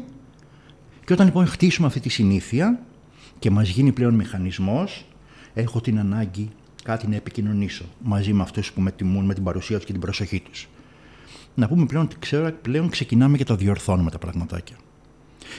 Και 1.05 1.13
όταν 1.13 1.25
λοιπόν 1.25 1.47
χτίσουμε 1.47 1.87
αυτή 1.87 1.99
τη 1.99 2.09
συνήθεια 2.09 2.79
και 3.39 3.49
μας 3.49 3.69
γίνει 3.69 3.91
πλέον 3.91 4.13
μηχανισμός, 4.13 5.05
έχω 5.53 5.81
την 5.81 5.99
ανάγκη 5.99 6.49
κάτι 6.83 7.07
να 7.07 7.15
επικοινωνήσω 7.15 7.83
μαζί 8.03 8.33
με 8.33 8.41
αυτούς 8.41 8.71
που 8.71 8.81
με 8.81 8.91
τιμούν 8.91 9.25
με 9.25 9.33
την 9.33 9.43
παρουσία 9.43 9.75
τους 9.77 9.85
και 9.85 9.91
την 9.91 10.01
προσοχή 10.01 10.39
τους. 10.39 10.67
Να 11.55 11.67
πούμε 11.67 11.85
πλέον 11.85 12.03
ότι 12.03 12.15
ξέρω, 12.19 12.51
πλέον 12.61 12.89
ξεκινάμε 12.89 13.37
και 13.37 13.43
τα 13.43 13.55
διορθώνουμε 13.55 14.11
τα 14.11 14.17
πραγματάκια. 14.17 14.75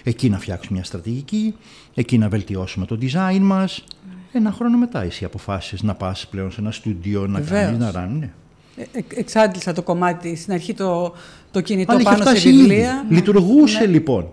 Εκεί 0.03 0.29
να 0.31 0.39
φτιάξουμε 0.39 0.75
μια 0.77 0.85
στρατηγική, 0.85 1.55
εκεί 1.95 2.19
να 2.19 2.29
βελτιώσουμε 2.29 2.87
το 2.87 2.99
design 3.01 3.39
μας. 3.41 3.85
Ένα 4.33 4.53
χρόνο 4.53 4.79
μετά 4.79 5.03
εσύ 5.03 5.25
αποφάσεις 5.25 5.83
να 5.83 5.95
πας 5.95 6.27
πλέον 6.31 6.51
σε 6.51 6.61
ένα 6.61 6.71
στούντιο, 6.71 7.27
να 7.27 7.39
Βεβαίως. 7.41 7.65
κάνεις, 7.65 7.79
να 7.79 7.91
ράνει. 7.91 8.19
Ναι. 8.19 8.31
Ε, 8.77 8.83
ε, 8.93 9.03
εξάντλησα 9.09 9.73
το 9.73 9.83
κομμάτι, 9.83 10.37
στην 10.37 10.53
αρχή 10.53 10.75
το, 10.75 11.15
το 11.51 11.61
κινητό 11.61 11.93
Αλλά 11.93 12.01
είχε 12.01 12.11
πάνω 12.11 12.23
σε 12.25 12.31
φτάσει 12.31 12.49
ήδη. 12.49 12.59
βιβλία. 12.59 13.07
Λειτουργούσε 13.09 13.79
Ναι. 13.81 13.87
λοιπόν. 13.87 14.29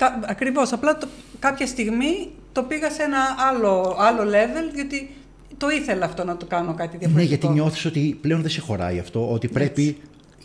Τα, 0.00 0.20
ακριβώς, 0.26 0.72
απλά 0.72 0.98
το, 0.98 1.06
κάποια 1.38 1.66
στιγμή 1.66 2.28
το 2.52 2.62
πήγα 2.62 2.90
σε 2.90 3.02
ένα 3.02 3.18
άλλο, 3.50 3.96
άλλο 3.98 4.22
level, 4.22 4.74
γιατί 4.74 5.10
το 5.56 5.68
ήθελα 5.68 6.04
αυτό 6.04 6.24
να 6.24 6.36
το 6.36 6.46
κάνω 6.46 6.74
κάτι 6.74 6.92
Ναι, 6.92 6.98
διαφορετικό. 6.98 7.28
γιατί 7.28 7.48
νιώθεις 7.48 7.84
ότι 7.84 8.18
πλέον 8.20 8.40
δεν 8.40 8.50
σε 8.50 8.60
χωράει 8.60 8.98
αυτό, 8.98 9.32
ότι 9.32 9.48
πρέπει 9.48 9.96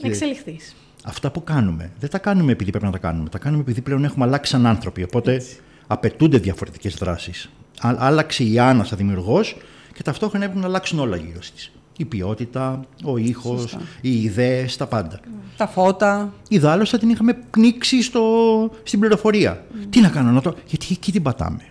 Να 0.02 0.08
εξελιχθείς. 0.08 0.76
αυτά 1.04 1.32
που 1.32 1.44
κάνουμε. 1.44 1.92
Δεν 2.00 2.10
τα 2.10 2.18
κάνουμε 2.18 2.52
επειδή 2.52 2.70
πρέπει 2.70 2.86
να 2.86 2.92
τα 2.92 2.98
κάνουμε. 2.98 3.30
Τα 3.30 3.38
κάνουμε 3.38 3.62
επειδή 3.62 3.82
πλέον 3.82 4.04
έχουμε 4.04 4.26
αλλάξει 4.26 4.52
σαν 4.52 4.66
άνθρωποι. 4.66 5.04
Οπότε 5.04 5.42
απαιτούνται 5.88 6.38
διαφορετικές 6.38 6.94
δράσεις. 6.96 7.50
Άλλαξε 7.82 8.44
η 8.44 8.60
Άννα 8.60 8.84
σαν 8.84 8.98
δημιουργός 8.98 9.58
και 9.94 10.04
ταυτόχρονα 10.04 10.44
έπρεπε 10.46 10.62
να 10.62 10.68
αλλάξουν 10.68 11.00
όλα 11.00 11.16
γύρω 11.18 11.40
της. 11.56 11.72
Η 11.98 12.06
ποιότητα, 12.06 12.86
ο 13.04 13.18
ήχος, 13.18 13.62
Σωστά. 13.62 13.82
οι 14.02 14.22
ιδέες, 14.22 14.78
τα 14.78 14.88
πάντα. 14.88 15.20
Τα 15.58 15.68
φώτα. 15.68 16.34
Ιδάλω 16.50 16.86
θα 16.86 16.98
την 16.98 17.10
είχαμε 17.10 17.34
πνίξει 17.50 18.02
στο, 18.02 18.22
στην 18.84 19.00
πληροφορία. 19.00 19.66
Τι 19.90 20.02
να 20.02 20.10
κάνω, 20.10 20.32
να 20.32 20.42
το. 20.42 20.56
Γιατί 20.66 20.88
εκεί 20.92 21.12
την 21.12 21.22
πατάμε. 21.22 21.62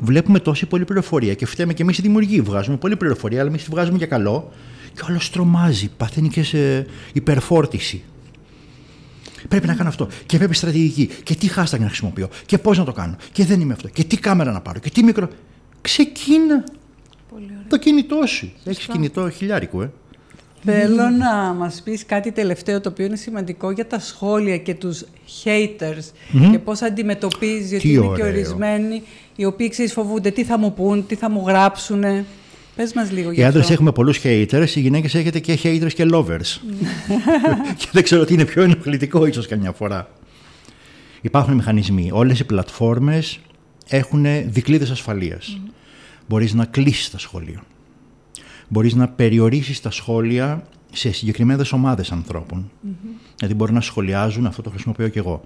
Βλέπουμε 0.00 0.38
τόση 0.38 0.66
πολλή 0.66 0.84
πληροφορία 0.84 1.34
και 1.34 1.46
φταίμε 1.46 1.72
και 1.72 1.82
εμείς 1.82 1.98
οι 1.98 2.02
δημιουργοί. 2.02 2.40
Βγάζουμε 2.40 2.76
πολλή 2.76 2.96
πληροφορία, 2.96 3.40
αλλά 3.40 3.48
εμείς 3.48 3.64
τη 3.64 3.70
βγάζουμε 3.70 3.96
για 3.96 4.06
καλό 4.06 4.50
και 4.94 5.02
όλο 5.08 5.20
τρομάζει. 5.32 5.90
Παθαίνει 5.96 6.28
και 6.28 6.42
σε 6.42 6.86
υπερφόρτιση. 7.12 8.02
Πρέπει 9.48 9.66
να 9.66 9.74
κάνω 9.74 9.88
αυτό. 9.88 10.08
Και 10.26 10.38
πρέπει 10.38 10.54
στρατηγική. 10.54 11.10
Και 11.22 11.34
τι 11.34 11.48
hashtag 11.56 11.78
να 11.78 11.86
χρησιμοποιώ. 11.86 12.28
Και 12.46 12.58
πώς 12.58 12.78
να 12.78 12.84
το 12.84 12.92
κάνω. 12.92 13.16
Και 13.32 13.44
δεν 13.44 13.60
είμαι 13.60 13.72
αυτό. 13.72 13.88
Και 13.88 14.04
τι 14.04 14.16
κάμερα 14.16 14.52
να 14.52 14.60
πάρω. 14.60 14.78
Και 14.78 14.90
τι 14.90 15.02
μικρό. 15.02 15.28
Ξεκίνα 15.80 16.64
το 17.68 17.78
κινητό 17.78 18.26
σου. 18.26 18.52
Έχεις 18.64 18.86
κινητό 18.86 19.30
χιλιάρικο, 19.30 19.82
ε. 19.82 19.90
Θέλω 20.64 21.08
να 21.18 21.52
μας 21.58 21.80
πεις 21.84 22.06
κάτι 22.06 22.32
τελευταίο 22.32 22.80
το 22.80 22.88
οποίο 22.88 23.04
είναι 23.06 23.16
σημαντικό 23.16 23.70
για 23.70 23.86
τα 23.86 23.98
σχόλια 23.98 24.56
και 24.58 24.74
τους 24.74 25.04
haters 25.44 26.02
και 26.50 26.58
πώς 26.58 26.82
αντιμετωπίζει 26.82 27.74
ότι 27.74 27.82
Τι 27.88 27.92
είναι 27.92 28.00
και 28.00 28.08
ωραίο. 28.08 28.26
ορισμένοι 28.26 29.02
οι 29.36 29.44
οποίοι 29.44 29.68
ξέρεις 29.68 29.92
φοβούνται 29.92 30.30
τι 30.30 30.44
θα 30.44 30.58
μου 30.58 30.72
πούν, 30.74 31.06
τι 31.06 31.14
θα 31.14 31.30
μου 31.30 31.44
γράψουνε. 31.46 32.24
Πες 32.76 32.92
μας 32.92 33.10
λίγο 33.10 33.30
Οι 33.30 33.34
για 33.34 33.46
άντρες 33.46 33.62
αυτό. 33.62 33.72
έχουμε 33.72 33.92
πολλούς 33.92 34.20
haters, 34.24 34.68
οι 34.74 34.80
γυναίκες 34.80 35.14
έχετε 35.14 35.38
και 35.38 35.58
haters 35.62 35.92
και 35.94 36.06
lovers. 36.12 36.60
και 37.78 37.86
δεν 37.92 38.02
ξέρω 38.02 38.24
τι 38.24 38.34
είναι 38.34 38.44
πιο 38.44 38.62
ενοχλητικό, 38.62 39.26
ίσως 39.26 39.46
καμιά 39.46 39.72
φορά. 39.72 40.08
Υπάρχουν 41.20 41.54
μηχανισμοί. 41.54 42.10
Όλες 42.12 42.38
οι 42.40 42.44
πλατφόρμες 42.44 43.40
έχουν 43.88 44.26
δικλείδες 44.46 44.90
ασφαλείας. 44.90 45.60
Μπορείς 46.28 46.54
να 46.54 46.64
κλείσεις 46.64 47.10
τα 47.10 47.18
σχόλια. 47.18 47.62
Μπορείς 48.68 48.94
να 48.94 49.08
περιορίσεις 49.08 49.80
τα 49.80 49.90
σχόλια 49.90 50.66
σε 50.92 51.12
συγκεκριμένες 51.12 51.72
ομάδες 51.72 52.12
ανθρώπων. 52.12 52.70
Δηλαδή, 53.36 53.54
μπορεί 53.54 53.72
να 53.72 53.80
σχολιάζουν, 53.80 54.46
αυτό 54.46 54.62
το 54.62 54.70
χρησιμοποιώ 54.70 55.08
και 55.08 55.18
εγώ. 55.18 55.44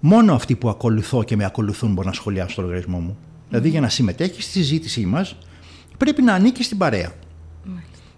Μόνο 0.00 0.34
αυτοί 0.34 0.56
που 0.56 0.68
ακολουθώ 0.68 1.22
και 1.24 1.36
με 1.36 1.44
ακολουθούν 1.44 1.92
μπορούν 1.92 2.10
να 2.10 2.16
σχολιάσουν 2.16 2.50
στο 2.52 2.62
λογαριασμό 2.62 2.98
μου. 2.98 3.16
Δηλαδή, 3.48 3.68
για 3.68 3.80
να 3.80 3.88
συμμετέχεις 3.88 4.44
στη 4.44 4.52
συζήτησή 4.52 5.06
μας, 5.06 5.36
πρέπει 5.96 6.22
να 6.22 6.34
ανήκεις 6.34 6.66
στην 6.66 6.78
παρέα. 6.78 7.12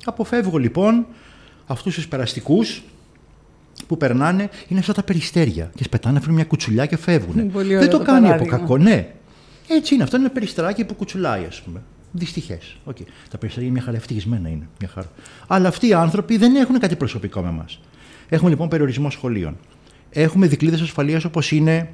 Αποφεύγω 0.05 0.59
λοιπόν 0.59 1.07
αυτούς 1.67 1.95
τους 1.95 2.09
περαστικούς 2.09 2.83
που 3.87 3.97
περνάνε, 3.97 4.51
είναι 4.69 4.81
αυτά 4.81 4.93
τα 4.93 5.03
περιστέρια 5.03 5.71
και 5.75 5.85
σπετάνε, 5.85 6.19
φέρνουν 6.19 6.37
μια 6.37 6.45
κουτσουλιά 6.45 6.87
και 6.87 6.97
φεύγουν. 6.97 7.51
Πολύ 7.51 7.69
Δεν 7.69 7.77
ωραίο 7.77 7.91
το 7.91 7.99
το 7.99 8.05
κάνει 8.05 8.19
από 8.19 8.29
παράδειγμα. 8.29 8.59
κακό, 8.59 8.79
ναι. 8.79 9.15
Έτσι 9.77 9.95
είναι. 9.95 10.03
Αυτό 10.03 10.17
είναι 10.17 10.25
ένα 10.25 10.35
περιστεράκι 10.35 10.85
που 10.85 10.95
κουτσουλάει, 10.95 11.45
ας 11.45 11.63
πούμε. 11.63 11.83
Δυστυχές. 12.13 12.77
Okay. 12.87 13.05
Τα 13.31 13.39
περιστέρια 13.39 13.69
είναι 13.69 13.77
μια 13.77 13.83
χαρά, 13.83 13.97
ευτυχισμένα 13.97 14.49
είναι. 14.49 14.69
Μια 14.81 14.89
χαρά. 14.89 15.11
Αλλά 15.47 15.69
αυτοί 15.69 15.87
οι 15.87 15.93
άνθρωποι 15.93 16.37
δεν 16.37 16.55
έχουν 16.55 16.79
κάτι 16.79 16.97
προσωπικό 16.97 17.41
με 17.41 17.49
εμά. 17.49 17.65
Έχουμε 18.29 18.51
λοιπόν 18.51 18.69
περιορισμό 18.69 19.11
σχολείων. 19.11 19.57
Έχουμε 20.11 20.47
δικλείδες 20.47 20.81
ασφαλείας 20.81 21.25
όπως 21.25 21.51
είναι 21.51 21.91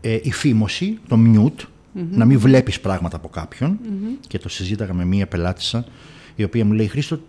ε, 0.00 0.18
η 0.22 0.32
φήμωση, 0.32 0.98
το 1.08 1.18
mute, 1.34 1.64
να 2.10 2.24
μην 2.24 2.38
βλέπεις 2.38 2.80
πράγματα 2.80 3.16
από 3.16 3.28
κάποιον. 3.28 3.78
Και 4.26 4.38
το 4.38 4.48
συζήταγα 4.48 4.94
με 4.94 5.04
μία 5.04 5.26
πελάτησα, 5.26 5.84
η 6.36 6.44
οποία 6.44 6.64
μου 6.64 6.72
λέει: 6.72 6.86
Χρήστο, 6.86 7.20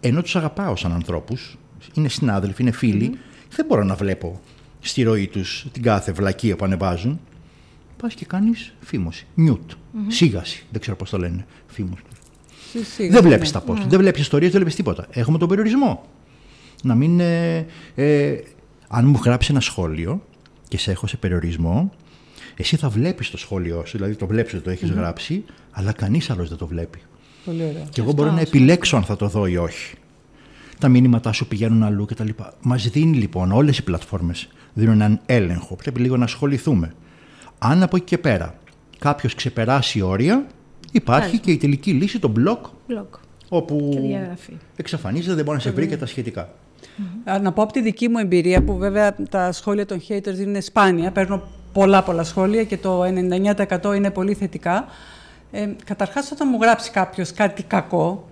ενώ 0.00 0.22
τους 0.22 0.36
αγαπάω 0.36 0.76
σαν 0.76 0.92
ανθρώπους, 0.92 1.58
είναι 1.94 2.08
συνάδελφοι, 2.08 2.62
είναι 2.62 2.70
φίλοι, 2.70 3.18
δεν 3.50 3.66
μπορώ 3.66 3.84
να 3.84 3.94
βλέπω 3.94 4.40
στη 4.80 5.02
ροή 5.02 5.26
τους 5.26 5.66
την 5.72 5.82
κάθε 5.82 6.12
βλακία 6.12 6.56
που 6.56 6.64
ανεβάζουν. 6.64 7.20
Πας 8.00 8.14
και 8.14 8.24
κάνεις 8.24 8.74
φήμωση. 8.80 9.26
Mute. 9.36 9.74
Σίγαση. 10.08 10.64
Δεν 10.70 10.80
ξέρω 10.80 10.96
πώς 10.96 11.10
το 11.10 11.18
λένε. 11.18 11.46
Φήμωση. 11.66 12.02
Σι- 12.70 12.84
σίγουρα, 12.84 13.20
Δεν 13.20 13.28
βλέπεις 13.28 13.52
ναι. 13.52 13.60
τα 13.60 13.72
post, 13.72 13.86
δεν 13.88 13.98
βλέπεις 13.98 14.20
ιστορίες, 14.20 14.50
δεν 14.50 14.60
βλέπεις 14.60 14.76
τίποτα. 14.76 15.06
Έχουμε 15.10 15.38
τον 15.38 15.48
περιορισμό. 15.48 16.06
Να 16.82 16.94
μην. 16.94 17.20
Ε, 17.20 17.66
ε, 17.94 18.36
αν 18.88 19.06
μου 19.06 19.20
γράψει 19.24 19.50
ένα 19.50 19.60
σχόλιο 19.60 20.22
και 20.68 20.78
σε 20.78 20.90
έχω 20.90 21.06
σε 21.06 21.16
περιορισμό, 21.16 21.92
εσύ 22.56 22.76
θα 22.76 22.88
βλέπεις 22.88 23.30
το 23.30 23.36
σχόλιο 23.36 23.82
σου, 23.86 23.96
δηλαδή 23.96 24.14
το 24.16 24.26
βλέπεις 24.26 24.54
ότι 24.54 24.62
το 24.62 24.70
έχεις 24.70 24.90
γράψει, 24.90 25.44
αλλά 25.70 25.92
κανείς 25.92 26.30
άλλος 26.30 26.48
δεν 26.48 26.58
το 26.58 26.66
βλέπει. 26.66 26.98
Πολύ 27.44 27.62
ωραίο. 27.62 27.86
Και 27.90 28.00
εγώ 28.00 28.12
μπορώ 28.12 28.30
να 28.30 28.40
επιλέξω 28.40 28.96
αν 28.96 29.02
θα 29.02 29.16
το 29.16 29.28
δω 29.28 29.46
ή 29.46 29.56
όχι. 29.56 29.94
Τα 30.78 30.88
μήνυματά 30.88 31.32
σου 31.32 31.46
πηγαίνουν 31.48 31.82
αλλού 31.82 32.04
κτλ. 32.04 32.28
Μας 32.62 32.88
δίνει 32.88 33.16
λοιπόν 33.16 33.52
όλες 33.52 33.78
οι 33.78 33.82
πλατφόρμες 33.84 34.48
δίνουν 34.72 34.94
έναν 34.94 35.20
έλεγχο. 35.26 35.76
Πρέπει 35.76 36.00
λίγο 36.00 36.16
να 36.16 36.24
ασχοληθούμε. 36.24 36.94
Αν 37.62 37.82
από 37.82 37.96
εκεί 37.96 38.04
και 38.04 38.18
πέρα 38.18 38.54
κάποιος 38.98 39.34
ξεπεράσει 39.34 40.00
όρια, 40.00 40.46
υπάρχει 40.92 41.22
Μάλιστα. 41.24 41.44
και 41.44 41.50
η 41.52 41.56
τελική 41.56 41.92
λύση, 41.92 42.18
το 42.18 42.32
blog, 42.36 42.58
Blog 42.92 43.06
όπου 43.48 43.88
και 43.92 44.00
διαγραφή. 44.00 44.56
εξαφανίζεται, 44.76 45.34
δεν 45.34 45.44
μπορεί 45.44 45.56
να 45.56 45.62
σε 45.62 45.70
βρει 45.70 45.86
και 45.86 45.96
τα 45.96 46.06
σχετικά. 46.06 46.48
Α, 47.24 47.38
Να 47.38 47.52
πω 47.52 47.62
από 47.62 47.72
τη 47.72 47.80
δική 47.80 48.08
μου 48.08 48.18
εμπειρία, 48.18 48.62
που 48.62 48.76
βέβαια 48.76 49.16
τα 49.30 49.52
σχόλια 49.52 49.86
των 49.86 50.00
haters 50.08 50.38
είναι 50.38 50.60
σπάνια, 50.60 51.10
παίρνω 51.10 51.42
πολλά 51.72 52.02
πολλά 52.02 52.24
σχόλια 52.24 52.64
και 52.64 52.76
το 52.76 53.02
99% 53.04 53.94
είναι 53.96 54.10
πολύ 54.10 54.34
θετικά. 54.34 54.86
Ε, 55.50 55.68
καταρχάς, 55.84 56.30
όταν 56.32 56.48
μου 56.50 56.58
γράψει 56.60 56.90
κάποιος 56.90 57.32
κάτι 57.32 57.62
κακό, 57.62 58.28
δεν 58.28 58.29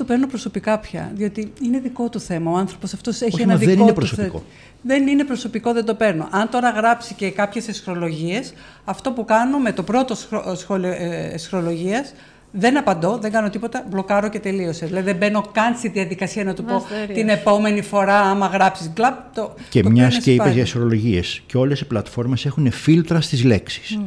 το 0.00 0.06
παίρνω 0.06 0.26
προσωπικά 0.26 0.78
πια, 0.78 1.12
διότι 1.14 1.52
είναι 1.64 1.78
δικό 1.78 2.08
του 2.08 2.20
θέμα. 2.20 2.50
Ο 2.50 2.56
άνθρωπος 2.56 2.92
αυτός 2.94 3.20
έχει 3.20 3.32
Όχι, 3.34 3.42
ένα 3.42 3.52
μας 3.52 3.60
δικό 3.60 3.70
δεν 3.72 3.80
είναι 3.80 3.92
του 3.92 4.00
θε- 4.06 4.14
προσωπικό. 4.14 4.44
Δεν 4.82 5.06
είναι 5.06 5.24
προσωπικό, 5.24 5.72
δεν 5.72 5.84
το 5.84 5.94
παίρνω. 5.94 6.28
Αν 6.30 6.48
τώρα 6.50 6.70
γράψει 6.70 7.14
και 7.14 7.30
κάποιες 7.30 7.68
εσχρολογίες, 7.68 8.52
αυτό 8.84 9.10
που 9.12 9.24
κάνω 9.24 9.58
με 9.58 9.72
το 9.72 9.82
πρώτο 9.82 10.14
σχρο- 10.14 10.54
σχόλιο 10.56 10.88
ε, 10.88 11.30
εσχρολογίας, 11.32 12.12
δεν 12.52 12.76
απαντώ, 12.78 13.18
δεν 13.18 13.32
κάνω 13.32 13.50
τίποτα, 13.50 13.84
μπλοκάρω 13.90 14.28
και 14.28 14.38
τελείωσε. 14.40 14.86
Δηλαδή 14.86 15.04
δεν 15.04 15.16
μπαίνω 15.16 15.40
καν 15.52 15.74
στη 15.76 15.88
διαδικασία 15.88 16.44
να 16.44 16.54
του 16.54 16.64
πω 16.64 16.72
Μαστέριος. 16.72 17.16
την 17.18 17.28
επόμενη 17.28 17.82
φορά, 17.82 18.20
άμα 18.20 18.46
γράψεις 18.46 18.90
κλαπ. 18.94 19.34
Το, 19.34 19.54
Και 19.70 19.82
το 19.82 19.90
μιας 19.90 20.06
παίρνεις 20.06 20.24
και 20.24 20.30
είπες 20.32 20.42
πάλι. 20.44 20.54
για 20.54 20.62
ισορρολογίε, 20.62 21.20
και 21.46 21.56
όλες 21.56 21.80
οι 21.80 21.84
πλατφόρμες 21.86 22.46
έχουν 22.46 22.70
φίλτρα 22.70 23.20
στις 23.20 23.44
λέξεις. 23.44 23.98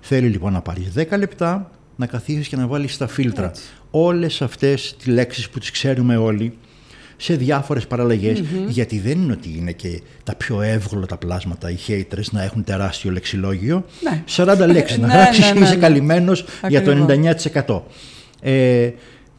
Θέλει 0.00 0.26
λοιπόν 0.28 0.52
να 0.52 0.60
πάρεις 0.60 0.92
10 0.96 1.16
λεπτά 1.18 1.70
να 1.96 2.06
καθίσεις 2.06 2.48
και 2.48 2.56
να 2.56 2.66
βάλεις 2.66 2.96
τα 2.96 3.06
φίλτρα 3.06 3.52
όλες 3.90 4.42
αυτές 4.42 4.96
τις 4.96 5.06
λέξεις 5.06 5.48
που 5.48 5.58
τις 5.58 5.70
ξέρουμε 5.70 6.16
όλοι 6.16 6.56
σε 7.16 7.34
διάφορες 7.34 7.86
Γιατί 8.68 8.98
δεν 8.98 9.22
είναι 9.22 9.32
ότι 9.32 9.54
είναι 9.58 9.72
και 9.72 10.00
τα 10.24 10.34
πιο 10.34 10.60
εύγλωτα 10.60 11.16
πλάσματα 11.16 11.70
οι 11.70 11.76
haters 11.88 12.30
να 12.30 12.42
έχουν 12.42 12.64
τεράστιο 12.64 13.10
λεξιλόγιο. 13.10 13.84
Ναι. 14.02 14.24
40 14.36 14.66
λέξεις 14.72 14.98
να 14.98 15.06
Ναι, 15.06 15.12
γράψει 15.12 15.40
ναι, 15.40 15.52
ναι, 15.52 15.64
είσαι 15.64 15.74
ναι. 15.74 15.80
καλυμμένος 15.80 16.44
για 16.68 16.82
το 16.82 16.90
Ακριβώς. 16.90 17.50
99%. 17.66 17.80
Ε, 18.40 18.90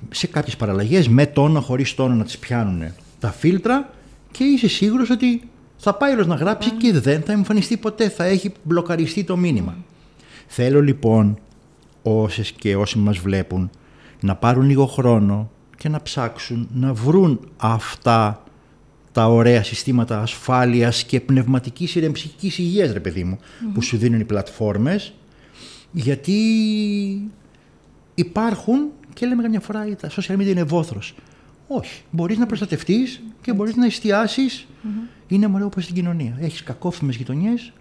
σε 0.09 0.27
κάποιες 0.27 0.55
παραλλαγές 0.55 1.07
με 1.07 1.25
τόνο, 1.25 1.61
χωρίς 1.61 1.95
τόνο 1.95 2.15
να 2.15 2.23
τις 2.23 2.37
πιάνουν 2.37 2.83
τα 3.19 3.31
φίλτρα 3.31 3.93
και 4.31 4.43
είσαι 4.43 4.67
σίγουρος 4.67 5.09
ότι 5.09 5.41
θα 5.77 5.93
πάει 5.93 6.13
όλος 6.13 6.27
να 6.27 6.35
γράψει 6.35 6.69
και 6.71 6.91
δεν 6.93 7.21
θα 7.21 7.31
εμφανιστεί 7.31 7.77
ποτέ, 7.77 8.09
θα 8.09 8.23
έχει 8.23 8.51
μπλοκαριστεί 8.63 9.23
το 9.23 9.37
μήνυμα. 9.37 9.77
Θέλω 10.47 10.81
λοιπόν 10.81 11.37
όσες 12.03 12.51
και 12.51 12.75
όσοι 12.75 12.97
μας 12.97 13.17
βλέπουν 13.17 13.69
να 14.19 14.35
πάρουν 14.35 14.63
λίγο 14.63 14.85
χρόνο 14.85 15.51
και 15.77 15.89
να 15.89 16.01
ψάξουν 16.01 16.67
να 16.73 16.93
βρουν 16.93 17.39
αυτά 17.57 18.43
τα 19.11 19.27
ωραία 19.27 19.63
συστήματα 19.63 20.21
ασφάλειας 20.21 21.03
και 21.03 21.21
πνευματικής 21.21 21.95
ηρεμψικής 21.95 22.57
υγείας, 22.57 22.91
ρε 22.91 22.99
παιδί 22.99 23.23
μου, 23.23 23.39
που 23.73 23.81
σου 23.81 23.97
δίνουν 23.97 24.19
οι 24.19 24.25
πλατφόρμες, 24.25 25.13
γιατί 25.91 26.33
υπάρχουν 28.15 28.89
και 29.13 29.25
λέμε 29.25 29.41
καμιά 29.41 29.59
φορά 29.59 29.95
τα 29.95 30.09
social 30.09 30.35
media 30.37 30.47
είναι 30.47 30.63
βόθρος. 30.63 31.15
Όχι. 31.67 32.01
Μπορείς 32.11 32.37
να 32.37 32.45
προστατευτείς 32.45 33.21
και 33.41 33.53
μπορείς 33.53 33.75
να 33.75 33.85
εστιασεις 33.85 34.67
Είναι 35.27 35.47
μωρέ 35.47 35.63
όπως 35.63 35.83
στην 35.83 35.95
κοινωνία. 35.95 36.37
Έχεις 36.39 36.63
κακόφημες 36.63 37.15
γειτονιές 37.15 37.73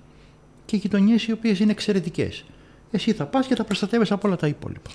και 0.64 0.76
γειτονιές 0.76 1.26
οι 1.26 1.32
οποίες 1.32 1.60
είναι 1.60 1.70
εξαιρετικές. 1.70 2.44
Εσύ 2.94 3.12
θα 3.12 3.24
πας 3.24 3.46
και 3.46 3.54
θα 3.54 3.64
προστατεύεις 3.64 4.10
από 4.10 4.28
όλα 4.28 4.36
τα 4.36 4.46
υπόλοιπα. 4.46 4.90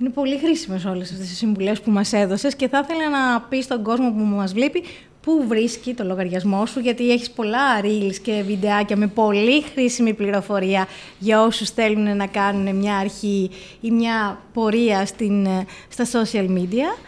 Είναι 0.00 0.10
πολύ 0.10 0.38
χρήσιμες 0.38 0.84
όλες 0.84 1.12
αυτές 1.12 1.30
οι 1.30 1.34
συμβουλές 1.34 1.80
που 1.80 1.90
μας 1.90 2.12
έδωσες 2.12 2.56
και 2.56 2.68
θα 2.68 2.80
ήθελα 2.84 3.10
να 3.10 3.40
πεις 3.40 3.64
στον 3.64 3.82
κόσμο 3.82 4.12
που 4.12 4.24
μας 4.24 4.52
βλέπει 4.52 4.82
πού 5.20 5.44
βρίσκει 5.48 5.94
το 5.94 6.04
λογαριασμό 6.04 6.66
σου, 6.66 6.80
γιατί 6.80 7.10
έχεις 7.10 7.30
πολλά 7.30 7.80
reels 7.82 8.16
και 8.22 8.42
βιντεάκια 8.46 8.96
με 8.96 9.06
πολύ 9.06 9.62
χρήσιμη 9.62 10.14
πληροφορία 10.14 10.86
για 11.18 11.42
όσους 11.42 11.70
θέλουν 11.70 12.16
να 12.16 12.26
κάνουν 12.26 12.76
μια 12.76 12.96
αρχή 12.96 13.50
ή 13.80 13.90
μια 13.90 14.40
πορεία 14.52 15.06
στην, 15.06 15.46
ε, 15.46 15.66
στα 15.88 16.04
social 16.04 16.48
media. 16.48 16.98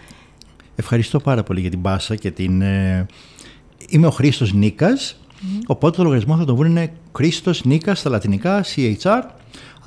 Ευχαριστώ 0.77 1.21
πάρα 1.21 1.43
πολύ 1.43 1.61
για 1.61 1.71
την 1.71 1.83
πάσα 1.83 2.15
και 2.15 2.31
την... 2.31 2.63
ε, 2.63 3.07
Είμαι 3.89 4.07
ο 4.07 4.11
Χρήστος 4.11 4.53
Νίκας, 4.53 5.21
οπότε 5.67 5.97
το 5.97 6.03
λογαριασμό 6.03 6.37
θα 6.37 6.45
το 6.45 6.57
βρουν 6.57 6.71
είναι 6.71 6.93
Χρήστος 7.17 7.65
Νίκας 7.65 7.99
στα 7.99 8.11
λατινικά, 8.11 8.65
CHR. 8.75 9.21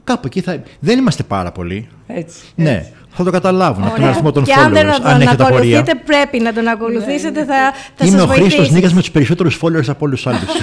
Κάπου 0.03 0.27
εκεί 0.27 0.41
θα... 0.41 0.63
Δεν 0.79 0.97
είμαστε 0.99 1.23
πάρα 1.23 1.51
πολλοί. 1.51 1.87
Έτσι. 2.07 2.39
Ναι, 2.55 2.91
θα 3.09 3.23
το 3.23 3.31
καταλάβουν 3.31 3.83
από 3.83 3.91
τον 3.91 3.99
Ωραία. 3.99 4.09
αριθμό 4.13 4.31
των 4.31 4.43
και 4.43 4.53
αν 4.53 4.69
followers, 4.69 4.73
δεν 4.73 4.91
τον 4.91 5.05
αν 5.05 5.21
έχετε 5.21 5.43
απορία. 5.43 5.79
ακολουθείτε, 5.79 6.01
πρέπει 6.05 6.39
να 6.39 6.53
τον 6.53 6.67
ακολουθήσετε, 6.67 7.45
θα, 7.45 7.71
θα 7.95 8.05
Είμαι 8.05 8.17
σας 8.17 8.25
ο 8.27 8.31
Χρήστος 8.31 8.53
βοηθήσει. 8.55 8.73
Νίκας 8.73 8.93
με 8.93 8.99
τους 8.99 9.11
περισσότερους 9.11 9.59
followers 9.61 9.87
από 9.87 10.05
όλους 10.05 10.21
τους 10.21 10.33
άλλους. 10.33 10.49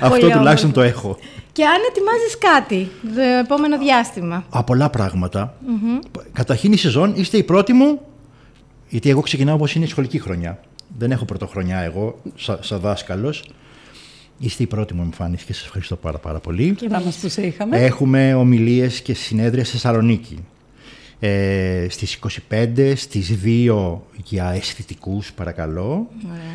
Αυτό 0.00 0.18
Πολύ 0.18 0.32
τουλάχιστον 0.32 0.70
όμορφο. 0.70 0.72
το 0.72 0.80
έχω. 0.82 1.18
Και 1.52 1.64
αν 1.64 1.76
ετοιμάζεις 1.90 2.38
κάτι 2.38 2.90
το 3.14 3.20
επόμενο 3.40 3.78
διάστημα. 3.78 4.44
Α, 4.50 4.64
πολλά 4.64 4.90
πράγματα. 4.90 5.54
Καταρχήν 6.32 6.72
η 6.72 6.76
σεζόν 6.76 7.12
είστε 7.16 7.36
η 7.36 7.42
πρώτη 7.42 7.72
μου, 7.72 8.00
γιατί 8.88 9.10
εγώ 9.10 9.20
ξεκινάω 9.20 9.54
όπως 9.54 9.74
είναι 9.74 9.84
η 9.84 9.88
σχολική 9.88 10.18
χρονιά. 10.18 10.58
Δεν 10.98 11.10
έχω 11.10 11.24
πρωτοχρονιά 11.24 11.78
εγώ, 11.78 12.18
σαν 12.36 12.58
σα 12.60 12.78
δάσκαλος. 12.78 13.44
Είστε 14.38 14.62
η 14.62 14.66
πρώτη 14.66 14.94
μου 14.94 15.02
εμφάνιση 15.02 15.44
και 15.44 15.52
σας 15.52 15.64
ευχαριστώ 15.64 15.96
πάρα, 15.96 16.18
πάρα 16.18 16.38
πολύ. 16.38 16.76
Να 16.88 17.00
μας 17.00 17.16
που 17.16 17.28
σε 17.28 17.42
είχαμε. 17.46 17.76
Έχουμε 17.84 18.34
ομιλίες 18.34 19.00
και 19.00 19.14
συνέδρια 19.14 19.64
στη 19.64 19.72
Θεσσαλονίκη. 19.72 20.38
Ε, 21.18 21.86
στις 21.88 22.18
25, 22.50 22.92
στις 22.96 23.38
2 23.44 24.00
για 24.24 24.50
αισθητικούς 24.50 25.32
παρακαλώ. 25.32 26.08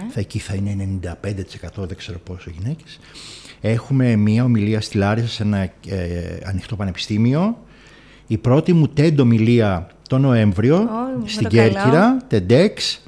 Θα, 0.10 0.20
εκεί 0.20 0.40
θα 0.40 0.54
είναι 0.54 1.00
95% 1.02 1.88
δεν 1.88 1.98
ξέρω 1.98 2.20
πόσο 2.20 2.50
γυναίκες. 2.60 3.00
Έχουμε 3.62 4.16
μία 4.16 4.44
ομιλία 4.44 4.82
στη 4.82 4.98
Λάρισα 4.98 5.28
σε 5.28 5.44
ένα 5.44 5.58
ε, 5.58 5.72
ανοιχτό 6.44 6.76
πανεπιστήμιο. 6.76 7.58
Η 8.28 8.38
πρώτη 8.38 8.74
μου 8.74 8.92
TED 8.98 9.18
ομιλία 9.20 9.88
το 10.10 10.18
Νοέμβριο 10.18 10.76
Ω, 10.76 11.22
με 11.22 11.28
στην 11.28 11.50
το 11.50 11.56
καλό. 11.56 11.70
Κέρκυρα, 11.70 12.18
TEDx 12.32 13.00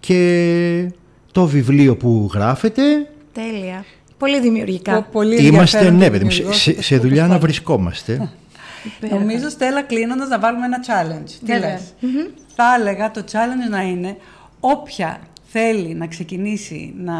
και 0.00 0.90
το 1.32 1.46
βιβλίο 1.46 1.96
που 1.96 2.30
γράφεται 2.34 2.82
Τέλεια. 3.32 3.84
Πολύ 4.22 4.40
δημιουργικά. 4.40 4.94
Πο- 5.02 5.08
Πολύ 5.12 5.34
Είμαστε, 5.46 5.78
ενδιαφέρον 5.78 5.96
ναι, 5.96 6.04
και 6.04 6.10
παιδί 6.10 6.24
μου, 6.24 6.30
δημιουργός 6.30 6.60
σε, 6.62 6.72
και 6.72 6.82
σε 6.82 6.96
δουλειά 6.96 7.14
να 7.26 7.38
προσπάθεια. 7.38 7.46
βρισκόμαστε. 7.46 8.30
Νομίζω, 9.18 9.48
Στέλλα, 9.48 9.82
κλείνοντας 9.82 10.28
να 10.28 10.38
βάλουμε 10.38 10.64
ένα 10.66 10.78
challenge. 10.86 11.30
Τι 11.46 11.52
Βέβαια. 11.52 11.70
λες; 11.70 11.94
Θα 12.56 12.64
έλεγα 12.80 13.10
το 13.10 13.24
challenge 13.32 13.70
να 13.70 13.82
είναι 13.82 14.16
όποια 14.60 15.20
θέλει 15.44 15.94
να 15.94 16.06
ξεκινήσει 16.06 16.94
να 16.98 17.14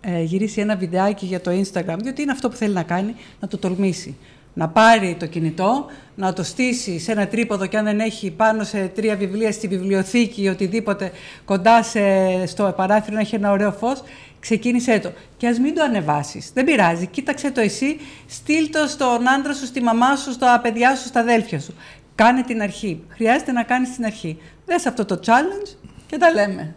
ε, 0.00 0.22
γυρίσει 0.22 0.60
ένα 0.60 0.76
βιντεάκι 0.76 1.26
για 1.26 1.40
το 1.40 1.50
Instagram, 1.50 1.96
διότι 2.02 2.22
είναι 2.22 2.32
αυτό 2.32 2.48
που 2.48 2.56
θέλει 2.56 2.74
να 2.74 2.82
κάνει, 2.82 3.14
να 3.40 3.48
το 3.48 3.58
τολμήσει. 3.58 4.16
Να 4.54 4.68
πάρει 4.68 5.16
το 5.18 5.26
κινητό, 5.26 5.86
να 6.14 6.32
το 6.32 6.42
στήσει 6.42 6.98
σε 6.98 7.12
ένα 7.12 7.26
τρίποδο 7.26 7.66
και 7.66 7.76
αν 7.76 7.84
δεν 7.84 8.00
έχει 8.00 8.30
πάνω 8.30 8.64
σε 8.64 8.90
τρία 8.94 9.16
βιβλία 9.16 9.52
στη 9.52 9.68
βιβλιοθήκη 9.68 10.42
ή 10.42 10.48
οτιδήποτε 10.48 11.12
κοντά 11.44 11.82
σε, 11.82 12.00
στο 12.46 12.72
παράθυρο 12.76 13.14
να 13.14 13.20
έχει 13.20 13.34
ένα 13.34 13.50
ωραίο 13.50 13.72
φως, 13.72 14.02
ξεκίνησέ 14.40 14.98
το. 14.98 15.12
Και 15.36 15.46
ας 15.46 15.58
μην 15.58 15.74
το 15.74 15.82
ανεβάσεις. 15.82 16.50
Δεν 16.54 16.64
πειράζει. 16.64 17.06
Κοίταξε 17.06 17.50
το 17.50 17.60
εσύ, 17.60 17.96
στείλ 18.26 18.70
το 18.70 18.86
στον 18.88 19.28
άντρα 19.28 19.54
σου, 19.54 19.66
στη 19.66 19.82
μαμά 19.82 20.16
σου, 20.16 20.32
στα 20.32 20.60
παιδιά 20.62 20.96
σου, 20.96 21.06
στα 21.06 21.20
αδέλφια 21.20 21.60
σου. 21.60 21.74
Κάνε 22.14 22.42
την 22.42 22.62
αρχή. 22.62 23.02
Χρειάζεται 23.08 23.52
να 23.52 23.62
κάνεις 23.62 23.94
την 23.94 24.04
αρχή. 24.04 24.38
Δες 24.66 24.86
αυτό 24.86 25.04
το 25.04 25.20
challenge 25.26 25.76
και 26.06 26.16
τα 26.16 26.32
λέμε. 26.32 26.74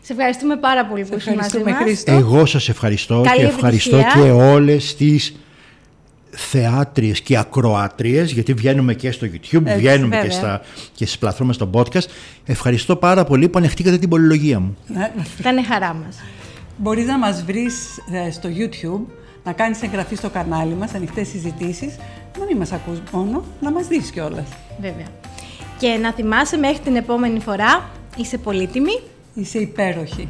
Σε 0.00 0.12
ευχαριστούμε 0.12 0.56
πάρα 0.56 0.86
πολύ 0.86 1.04
που 1.04 1.16
ήσουν 1.16 1.34
μαζί 1.34 1.46
ευχαριστούμε, 1.46 1.70
μας. 1.70 1.82
Χρήστο. 1.82 2.12
Εγώ 2.12 2.46
σας 2.46 2.68
ευχαριστώ 2.68 3.20
Καλή 3.24 3.38
και 3.38 3.44
ευχαριστώ 3.44 3.96
επιτυχία. 3.96 4.22
και 4.22 4.30
όλες 4.30 4.96
τις 4.96 5.36
θεάτριες 6.30 7.20
και 7.20 7.38
ακροάτριες, 7.38 8.32
γιατί 8.32 8.52
βγαίνουμε 8.52 8.94
και 8.94 9.10
στο 9.10 9.26
YouTube, 9.26 9.66
Έτσι, 9.66 9.78
βγαίνουμε 9.78 10.16
και, 10.16 10.22
βέβαια. 10.22 10.36
στα, 10.36 10.60
και 10.94 11.06
στις 11.06 11.18
πλατφόρμες 11.18 11.54
στο 11.54 11.70
podcast. 11.72 12.06
Ευχαριστώ 12.44 12.96
πάρα 12.96 13.24
πολύ 13.24 13.48
που 13.48 13.58
ανεχτήκατε 13.58 13.98
την 13.98 14.08
πολυλογία 14.08 14.60
μου. 14.60 14.76
Ναι. 14.86 15.12
Ήταν 15.38 15.64
χαρά 15.64 15.94
μας. 15.94 16.16
Μπορείς 16.76 17.06
να 17.06 17.18
μας 17.18 17.44
βρεις 17.44 17.74
ε, 18.26 18.30
στο 18.30 18.48
YouTube, 18.48 19.12
να 19.44 19.52
κάνεις 19.52 19.82
εγγραφή 19.82 20.14
στο 20.14 20.30
κανάλι 20.30 20.74
μας, 20.74 20.94
ανοιχτές 20.94 21.28
συζητήσεις, 21.28 21.96
να 22.38 22.44
μην 22.44 22.56
μας 22.56 22.72
ακούς 22.72 22.98
μόνο, 23.12 23.44
να 23.60 23.70
μας 23.70 23.86
δεις 23.86 24.10
κιόλας. 24.10 24.48
Βέβαια. 24.80 25.06
Και 25.78 25.88
να 26.02 26.12
θυμάσαι 26.12 26.56
μέχρι 26.56 26.78
την 26.78 26.96
επόμενη 26.96 27.40
φορά, 27.40 27.90
είσαι 28.16 28.38
πολύτιμη 28.38 29.00
Είσαι 29.34 29.58
υπέροχη. 29.58 30.26